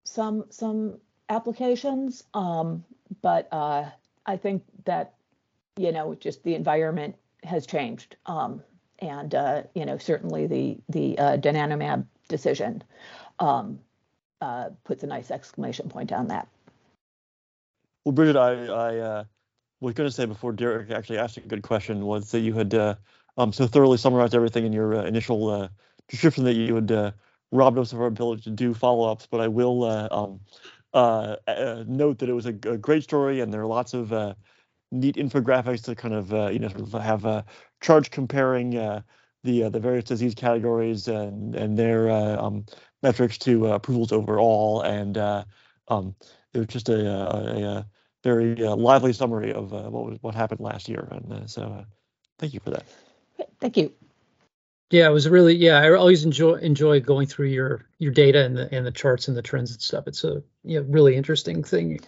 some 0.04 0.46
some 0.48 0.98
applications. 1.28 2.24
Um, 2.32 2.82
but 3.20 3.46
uh, 3.52 3.90
I 4.24 4.36
think 4.38 4.62
that 4.86 5.12
you 5.76 5.92
know, 5.92 6.14
just 6.14 6.42
the 6.44 6.54
environment 6.54 7.16
has 7.44 7.66
changed, 7.66 8.16
um, 8.24 8.62
and 9.00 9.34
uh, 9.34 9.64
you 9.74 9.84
know, 9.84 9.98
certainly 9.98 10.46
the 10.46 10.78
the 10.88 11.18
uh, 11.18 12.02
decision 12.28 12.82
um, 13.38 13.78
uh, 14.40 14.70
puts 14.84 15.02
a 15.02 15.06
nice 15.06 15.30
exclamation 15.30 15.90
point 15.90 16.10
on 16.10 16.28
that. 16.28 16.48
Well, 18.04 18.12
Bridget, 18.12 18.36
I, 18.36 18.64
I 18.66 18.96
uh, 18.96 19.24
was 19.80 19.92
going 19.92 20.08
to 20.08 20.14
say 20.14 20.24
before 20.24 20.52
Derrick 20.52 20.90
actually 20.90 21.18
asked 21.18 21.36
a 21.36 21.40
good 21.40 21.62
question 21.62 22.06
was 22.06 22.30
that 22.30 22.40
you 22.40 22.54
had 22.54 22.74
uh, 22.74 22.94
um, 23.36 23.52
so 23.52 23.66
thoroughly 23.66 23.98
summarized 23.98 24.34
everything 24.34 24.64
in 24.64 24.72
your 24.72 24.96
uh, 24.96 25.04
initial 25.04 25.68
description 26.08 26.44
that 26.44 26.54
you 26.54 26.74
would 26.74 26.90
uh, 26.90 27.12
robbed 27.52 27.78
us 27.78 27.92
of 27.92 28.00
our 28.00 28.06
ability 28.06 28.42
to 28.42 28.50
do 28.50 28.74
follow-ups, 28.74 29.28
but 29.30 29.40
I 29.40 29.48
will 29.48 29.84
uh, 29.84 30.08
um, 30.10 30.40
uh, 30.94 31.36
uh, 31.46 31.84
note 31.86 32.18
that 32.18 32.28
it 32.28 32.32
was 32.32 32.46
a, 32.46 32.50
a, 32.50 32.76
great 32.76 33.02
story, 33.02 33.40
and 33.40 33.52
there 33.52 33.60
are 33.60 33.66
lots 33.66 33.94
of 33.94 34.12
uh, 34.12 34.34
neat 34.90 35.16
infographics 35.16 35.82
to 35.84 35.94
kind 35.94 36.14
of 36.14 36.32
uh, 36.32 36.48
you 36.48 36.58
know 36.58 36.68
sort 36.68 36.82
of 36.82 36.92
have 37.02 37.24
a 37.24 37.44
chart 37.80 38.10
comparing 38.10 38.70
the 38.70 39.04
the 39.44 39.80
various 39.80 40.04
disease 40.04 40.34
categories 40.34 41.08
and 41.08 41.54
and 41.54 41.78
their 41.78 42.10
um, 42.10 42.64
metrics 43.02 43.38
to 43.38 43.66
approvals 43.66 44.12
overall, 44.12 44.82
and 44.82 45.18
um, 45.88 46.14
it 46.54 46.58
was 46.58 46.68
just 46.68 46.88
a, 46.88 47.06
a, 47.06 47.78
a 47.78 47.86
very 48.24 48.54
lively 48.56 49.12
summary 49.12 49.52
of 49.52 49.72
what 49.72 50.04
was 50.04 50.18
what 50.22 50.34
happened 50.34 50.60
last 50.60 50.88
year, 50.88 51.06
and 51.10 51.48
so 51.48 51.84
thank 52.38 52.54
you 52.54 52.60
for 52.60 52.70
that. 52.70 52.84
Thank 53.60 53.76
you. 53.76 53.92
Yeah, 54.90 55.06
it 55.06 55.12
was 55.12 55.28
really 55.28 55.54
yeah. 55.54 55.78
I 55.78 55.92
always 55.92 56.24
enjoy 56.24 56.54
enjoy 56.54 57.00
going 57.00 57.26
through 57.26 57.48
your 57.48 57.84
your 57.98 58.12
data 58.12 58.44
and 58.44 58.56
the 58.56 58.74
and 58.74 58.86
the 58.86 58.92
charts 58.92 59.28
and 59.28 59.36
the 59.36 59.42
trends 59.42 59.70
and 59.72 59.82
stuff. 59.82 60.06
It's 60.06 60.24
a 60.24 60.42
you 60.64 60.80
know, 60.80 60.86
really 60.88 61.14
interesting 61.14 61.62
thing. 61.62 62.00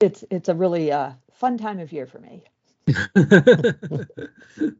It's 0.00 0.22
it's 0.30 0.50
a 0.50 0.54
really 0.54 0.92
uh, 0.92 1.12
fun 1.32 1.56
time 1.56 1.78
of 1.78 1.92
year 1.92 2.06
for 2.06 2.18
me. 2.18 2.44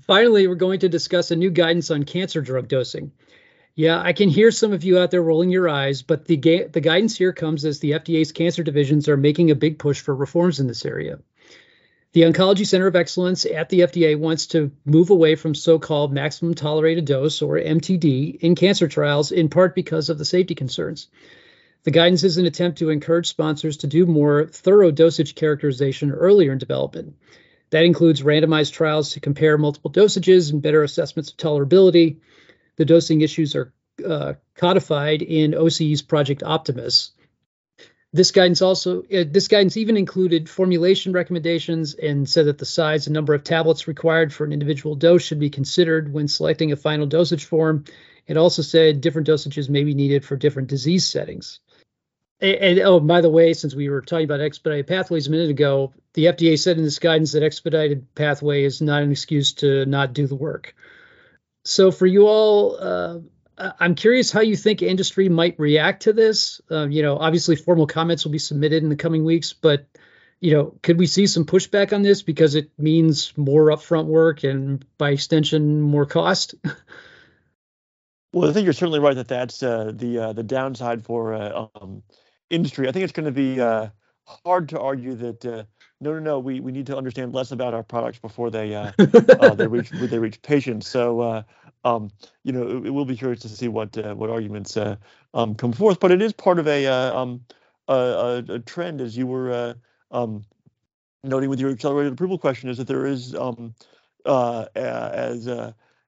Finally, 0.00 0.48
we're 0.48 0.56
going 0.56 0.80
to 0.80 0.88
discuss 0.88 1.30
a 1.30 1.36
new 1.36 1.50
guidance 1.50 1.92
on 1.92 2.02
cancer 2.02 2.40
drug 2.40 2.66
dosing. 2.66 3.12
Yeah, 3.74 4.00
I 4.00 4.12
can 4.12 4.28
hear 4.28 4.50
some 4.50 4.72
of 4.72 4.82
you 4.84 4.98
out 4.98 5.12
there 5.12 5.22
rolling 5.22 5.50
your 5.50 5.68
eyes, 5.68 6.02
but 6.02 6.26
the 6.26 6.36
ga- 6.36 6.66
the 6.66 6.80
guidance 6.80 7.16
here 7.16 7.32
comes 7.32 7.64
as 7.64 7.78
the 7.78 7.92
FDA's 7.92 8.32
cancer 8.32 8.64
divisions 8.64 9.08
are 9.08 9.16
making 9.16 9.52
a 9.52 9.54
big 9.54 9.78
push 9.78 10.00
for 10.00 10.14
reforms 10.14 10.58
in 10.58 10.66
this 10.66 10.84
area. 10.84 11.20
The 12.12 12.22
Oncology 12.22 12.66
Center 12.66 12.86
of 12.86 12.94
Excellence 12.94 13.46
at 13.46 13.70
the 13.70 13.80
FDA 13.80 14.18
wants 14.18 14.46
to 14.48 14.70
move 14.84 15.08
away 15.08 15.34
from 15.34 15.54
so 15.54 15.78
called 15.78 16.12
maximum 16.12 16.52
tolerated 16.52 17.06
dose, 17.06 17.40
or 17.40 17.56
MTD, 17.56 18.36
in 18.40 18.54
cancer 18.54 18.86
trials, 18.86 19.32
in 19.32 19.48
part 19.48 19.74
because 19.74 20.10
of 20.10 20.18
the 20.18 20.26
safety 20.26 20.54
concerns. 20.54 21.08
The 21.84 21.90
guidance 21.90 22.22
is 22.22 22.36
an 22.36 22.44
attempt 22.44 22.78
to 22.78 22.90
encourage 22.90 23.28
sponsors 23.28 23.78
to 23.78 23.86
do 23.86 24.04
more 24.04 24.46
thorough 24.46 24.90
dosage 24.90 25.34
characterization 25.34 26.10
earlier 26.10 26.52
in 26.52 26.58
development. 26.58 27.16
That 27.70 27.86
includes 27.86 28.20
randomized 28.20 28.72
trials 28.72 29.12
to 29.12 29.20
compare 29.20 29.56
multiple 29.56 29.90
dosages 29.90 30.52
and 30.52 30.60
better 30.60 30.82
assessments 30.82 31.30
of 31.30 31.38
tolerability. 31.38 32.18
The 32.76 32.84
dosing 32.84 33.22
issues 33.22 33.56
are 33.56 33.72
uh, 34.06 34.34
codified 34.54 35.22
in 35.22 35.52
OCE's 35.52 36.02
Project 36.02 36.42
Optimus, 36.42 37.12
this 38.12 38.30
guidance 38.30 38.60
also 38.60 39.02
uh, 39.04 39.24
this 39.26 39.48
guidance 39.48 39.76
even 39.76 39.96
included 39.96 40.48
formulation 40.48 41.12
recommendations 41.12 41.94
and 41.94 42.28
said 42.28 42.46
that 42.46 42.58
the 42.58 42.66
size 42.66 43.06
and 43.06 43.14
number 43.14 43.32
of 43.34 43.42
tablets 43.42 43.88
required 43.88 44.32
for 44.32 44.44
an 44.44 44.52
individual 44.52 44.94
dose 44.94 45.22
should 45.22 45.38
be 45.38 45.50
considered 45.50 46.12
when 46.12 46.28
selecting 46.28 46.72
a 46.72 46.76
final 46.76 47.06
dosage 47.06 47.46
form. 47.46 47.84
It 48.26 48.36
also 48.36 48.62
said 48.62 49.00
different 49.00 49.28
dosages 49.28 49.68
may 49.68 49.84
be 49.84 49.94
needed 49.94 50.24
for 50.24 50.36
different 50.36 50.68
disease 50.68 51.06
settings. 51.06 51.60
And, 52.40 52.56
and 52.56 52.78
oh, 52.80 53.00
by 53.00 53.22
the 53.22 53.30
way, 53.30 53.54
since 53.54 53.74
we 53.74 53.88
were 53.88 54.02
talking 54.02 54.24
about 54.24 54.40
expedited 54.40 54.86
pathways 54.86 55.26
a 55.26 55.30
minute 55.30 55.50
ago, 55.50 55.94
the 56.12 56.26
FDA 56.26 56.58
said 56.58 56.76
in 56.76 56.84
this 56.84 56.98
guidance 56.98 57.32
that 57.32 57.42
expedited 57.42 58.14
pathway 58.14 58.64
is 58.64 58.82
not 58.82 59.02
an 59.02 59.10
excuse 59.10 59.54
to 59.54 59.86
not 59.86 60.12
do 60.12 60.26
the 60.26 60.34
work. 60.34 60.74
So 61.64 61.90
for 61.90 62.06
you 62.06 62.26
all, 62.26 62.76
uh, 62.78 63.18
I'm 63.58 63.94
curious 63.94 64.32
how 64.32 64.40
you 64.40 64.56
think 64.56 64.82
industry 64.82 65.28
might 65.28 65.58
react 65.58 66.02
to 66.04 66.12
this. 66.12 66.60
Uh, 66.70 66.88
you 66.88 67.02
know, 67.02 67.18
obviously 67.18 67.56
formal 67.56 67.86
comments 67.86 68.24
will 68.24 68.32
be 68.32 68.38
submitted 68.38 68.82
in 68.82 68.88
the 68.88 68.96
coming 68.96 69.24
weeks, 69.24 69.52
but 69.52 69.86
you 70.40 70.52
know, 70.52 70.74
could 70.82 70.98
we 70.98 71.06
see 71.06 71.26
some 71.26 71.44
pushback 71.44 71.92
on 71.92 72.02
this 72.02 72.22
because 72.22 72.54
it 72.56 72.70
means 72.76 73.36
more 73.36 73.66
upfront 73.66 74.06
work 74.06 74.42
and 74.42 74.84
by 74.98 75.10
extension 75.10 75.80
more 75.80 76.06
cost? 76.06 76.54
well, 78.32 78.50
I 78.50 78.52
think 78.52 78.64
you're 78.64 78.72
certainly 78.72 79.00
right 79.00 79.14
that 79.14 79.28
that's 79.28 79.62
uh, 79.62 79.92
the 79.94 80.18
uh, 80.18 80.32
the 80.32 80.42
downside 80.42 81.04
for 81.04 81.34
uh, 81.34 81.66
um, 81.76 82.02
industry. 82.50 82.88
I 82.88 82.92
think 82.92 83.04
it's 83.04 83.12
going 83.12 83.26
to 83.26 83.32
be 83.32 83.60
uh, 83.60 83.88
hard 84.44 84.70
to 84.70 84.80
argue 84.80 85.14
that 85.14 85.44
uh, 85.44 85.64
no, 86.00 86.14
no, 86.14 86.18
no, 86.18 86.38
we, 86.40 86.58
we 86.58 86.72
need 86.72 86.86
to 86.86 86.96
understand 86.96 87.32
less 87.32 87.52
about 87.52 87.74
our 87.74 87.84
products 87.84 88.18
before 88.18 88.50
they 88.50 88.74
uh, 88.74 88.90
uh, 88.98 89.54
they 89.54 89.68
reach 89.68 89.90
they 89.92 90.18
reach 90.18 90.42
patients. 90.42 90.88
So 90.88 91.20
uh, 91.20 91.42
um, 91.84 92.10
you 92.44 92.52
know, 92.52 92.62
it, 92.62 92.86
it, 92.86 92.90
will 92.90 93.04
be 93.04 93.16
curious 93.16 93.40
to 93.40 93.48
see 93.48 93.68
what 93.68 93.96
uh, 93.98 94.14
what 94.14 94.30
arguments 94.30 94.76
uh, 94.76 94.96
um, 95.34 95.54
come 95.54 95.72
forth. 95.72 96.00
But 96.00 96.12
it 96.12 96.22
is 96.22 96.32
part 96.32 96.58
of 96.58 96.66
a 96.68 96.86
uh, 96.86 97.18
um, 97.18 97.44
a, 97.88 98.44
a, 98.48 98.58
trend, 98.60 99.00
as 99.00 99.16
you 99.16 99.26
were 99.26 99.74
um, 100.10 100.44
noting 101.24 101.50
with 101.50 101.60
your 101.60 101.70
accelerated 101.70 102.12
approval 102.12 102.38
question, 102.38 102.70
is 102.70 102.78
that 102.78 102.86
there 102.86 103.06
is 103.06 103.34
um, 103.34 103.74
as 104.24 105.48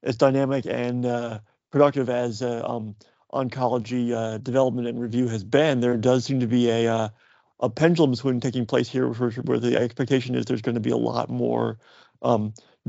as 0.03 0.17
dynamic 0.17 0.67
and 0.67 1.41
productive 1.71 2.09
as 2.09 2.43
um, 2.43 2.95
oncology 3.33 4.43
development 4.43 4.87
and 4.87 5.01
review 5.01 5.27
has 5.27 5.43
been, 5.43 5.81
there 5.81 5.97
does 5.97 6.25
seem 6.25 6.41
to 6.41 6.47
be 6.47 6.71
a 6.71 7.13
a 7.61 7.71
pendulum 7.71 8.15
swing 8.15 8.41
taking 8.41 8.67
place 8.67 8.89
here 8.89 9.09
where, 9.09 9.31
where 9.31 9.59
the 9.59 9.77
expectation 9.77 10.35
is 10.35 10.45
there's 10.45 10.61
going 10.61 10.75
to 10.75 10.81
be 10.81 10.91
a 10.91 10.97
lot 10.97 11.31
more 11.31 11.79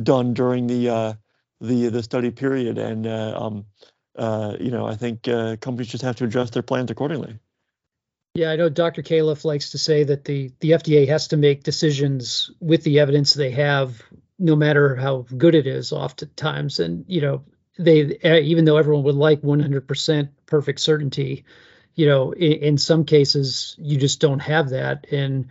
done 0.03 0.33
during 0.33 0.67
the 0.67 0.89
uh, 0.89 1.13
the 1.61 1.89
the 1.89 2.03
study 2.03 2.31
period, 2.31 2.77
and 2.77 3.07
uh, 3.07 3.33
um, 3.39 3.65
uh, 4.15 4.57
you 4.59 4.71
know 4.71 4.85
I 4.85 4.95
think 4.95 5.27
uh, 5.27 5.57
companies 5.57 5.87
just 5.87 6.03
have 6.03 6.15
to 6.17 6.25
adjust 6.25 6.53
their 6.53 6.63
plans 6.63 6.91
accordingly. 6.91 7.39
Yeah, 8.35 8.51
I 8.51 8.57
know 8.57 8.67
Dr. 8.67 9.01
Califf 9.01 9.45
likes 9.45 9.71
to 9.71 9.77
say 9.77 10.03
that 10.03 10.25
the 10.25 10.51
the 10.59 10.71
FDA 10.71 11.07
has 11.07 11.29
to 11.29 11.37
make 11.37 11.63
decisions 11.63 12.51
with 12.59 12.83
the 12.83 12.99
evidence 12.99 13.33
they 13.33 13.51
have, 13.51 14.01
no 14.37 14.55
matter 14.55 14.95
how 14.95 15.25
good 15.37 15.55
it 15.55 15.67
is, 15.67 15.93
oftentimes, 15.93 16.79
and 16.79 17.05
you 17.07 17.21
know 17.21 17.43
they 17.77 18.17
even 18.41 18.65
though 18.65 18.77
everyone 18.77 19.03
would 19.03 19.15
like 19.15 19.41
100% 19.41 20.29
perfect 20.45 20.79
certainty, 20.79 21.45
you 21.95 22.05
know, 22.05 22.31
in, 22.31 22.53
in 22.53 22.77
some 22.77 23.05
cases 23.05 23.75
you 23.79 23.97
just 23.97 24.19
don't 24.19 24.39
have 24.39 24.69
that, 24.69 25.07
and 25.11 25.47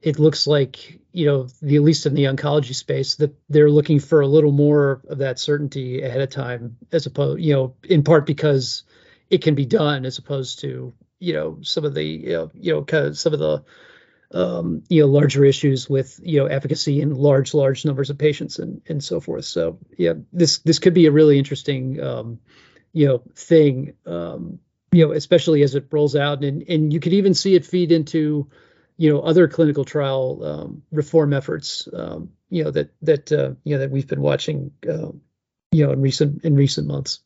it 0.00 0.18
looks 0.18 0.46
like 0.46 1.00
you 1.12 1.26
know 1.26 1.48
the 1.62 1.76
at 1.76 1.82
least 1.82 2.06
in 2.06 2.14
the 2.14 2.24
oncology 2.24 2.74
space 2.74 3.16
that 3.16 3.34
they're 3.48 3.70
looking 3.70 3.98
for 3.98 4.20
a 4.20 4.26
little 4.26 4.52
more 4.52 5.02
of 5.08 5.18
that 5.18 5.38
certainty 5.38 6.02
ahead 6.02 6.20
of 6.20 6.30
time 6.30 6.76
as 6.92 7.06
opposed 7.06 7.40
you 7.40 7.52
know 7.52 7.74
in 7.82 8.02
part 8.02 8.26
because 8.26 8.84
it 9.30 9.42
can 9.42 9.54
be 9.54 9.66
done 9.66 10.04
as 10.04 10.18
opposed 10.18 10.60
to 10.60 10.92
you 11.18 11.32
know 11.32 11.58
some 11.62 11.84
of 11.84 11.94
the 11.94 12.04
you 12.04 12.32
know, 12.32 12.50
you 12.54 12.72
know 12.72 12.84
kind 12.84 13.06
of 13.06 13.18
some 13.18 13.32
of 13.32 13.38
the 13.38 13.64
um, 14.30 14.82
you 14.88 15.00
know 15.00 15.08
larger 15.08 15.44
issues 15.44 15.88
with 15.88 16.20
you 16.22 16.38
know 16.38 16.46
efficacy 16.46 17.00
in 17.00 17.14
large 17.14 17.54
large 17.54 17.84
numbers 17.84 18.10
of 18.10 18.18
patients 18.18 18.58
and 18.58 18.82
and 18.88 19.02
so 19.02 19.20
forth. 19.20 19.46
So 19.46 19.78
yeah 19.96 20.14
this 20.32 20.58
this 20.58 20.78
could 20.78 20.94
be 20.94 21.06
a 21.06 21.12
really 21.12 21.38
interesting 21.38 22.00
um, 22.00 22.38
you 22.92 23.06
know 23.06 23.22
thing 23.34 23.94
um, 24.06 24.58
you 24.92 25.06
know 25.06 25.12
especially 25.12 25.62
as 25.62 25.74
it 25.74 25.88
rolls 25.90 26.14
out. 26.14 26.44
And 26.44 26.62
and 26.68 26.92
you 26.92 27.00
could 27.00 27.14
even 27.14 27.34
see 27.34 27.54
it 27.54 27.64
feed 27.64 27.90
into 27.90 28.50
you 28.98 29.10
know 29.10 29.20
other 29.20 29.48
clinical 29.48 29.84
trial 29.84 30.44
um, 30.44 30.82
reform 30.92 31.32
efforts 31.32 31.88
um, 31.94 32.30
you 32.50 32.64
know 32.64 32.70
that 32.70 32.92
that 33.02 33.32
uh, 33.32 33.52
you 33.64 33.74
know 33.74 33.78
that 33.78 33.90
we've 33.90 34.06
been 34.06 34.20
watching 34.20 34.70
uh, 34.86 35.10
you 35.72 35.86
know 35.86 35.92
in 35.92 36.02
recent 36.02 36.44
in 36.44 36.54
recent 36.54 36.86
months 36.86 37.20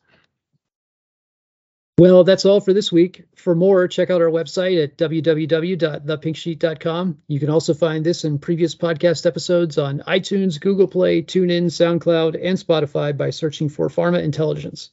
well, 1.99 2.23
that's 2.23 2.45
all 2.45 2.59
for 2.59 2.73
this 2.73 2.91
week. 2.91 3.25
For 3.35 3.53
more, 3.53 3.87
check 3.87 4.09
out 4.09 4.19
our 4.19 4.31
website 4.31 4.83
at 4.83 4.97
www.thepinksheet.com. 4.97 7.17
You 7.27 7.39
can 7.39 7.51
also 7.51 7.75
find 7.75 8.03
this 8.03 8.23
and 8.23 8.41
previous 8.41 8.73
podcast 8.73 9.27
episodes 9.27 9.77
on 9.77 10.01
iTunes, 10.07 10.59
Google 10.59 10.87
Play, 10.87 11.21
TuneIn, 11.21 11.65
SoundCloud, 11.65 12.43
and 12.43 12.57
Spotify 12.57 13.15
by 13.15 13.29
searching 13.29 13.69
for 13.69 13.89
Pharma 13.89 14.23
Intelligence. 14.23 14.89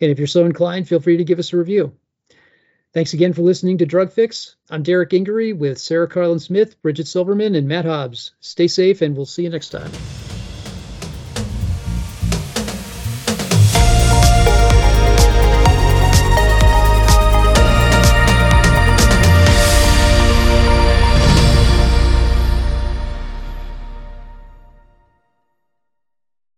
And 0.00 0.12
if 0.12 0.18
you're 0.18 0.28
so 0.28 0.46
inclined, 0.46 0.86
feel 0.86 1.00
free 1.00 1.16
to 1.16 1.24
give 1.24 1.40
us 1.40 1.52
a 1.52 1.56
review. 1.56 1.96
Thanks 2.96 3.12
again 3.12 3.34
for 3.34 3.42
listening 3.42 3.76
to 3.76 3.84
Drug 3.84 4.10
Fix. 4.10 4.56
I'm 4.70 4.82
Derrick 4.82 5.10
Gingery 5.10 5.52
with 5.52 5.76
Sarah 5.76 6.08
Karlin 6.08 6.40
Smith, 6.40 6.80
Bridget 6.80 7.06
Silverman, 7.06 7.54
and 7.54 7.68
Matt 7.68 7.84
Hobbs. 7.84 8.32
Stay 8.40 8.68
safe, 8.68 9.02
and 9.02 9.14
we'll 9.14 9.26
see 9.26 9.42
you 9.42 9.50
next 9.50 9.68
time. 9.68 9.90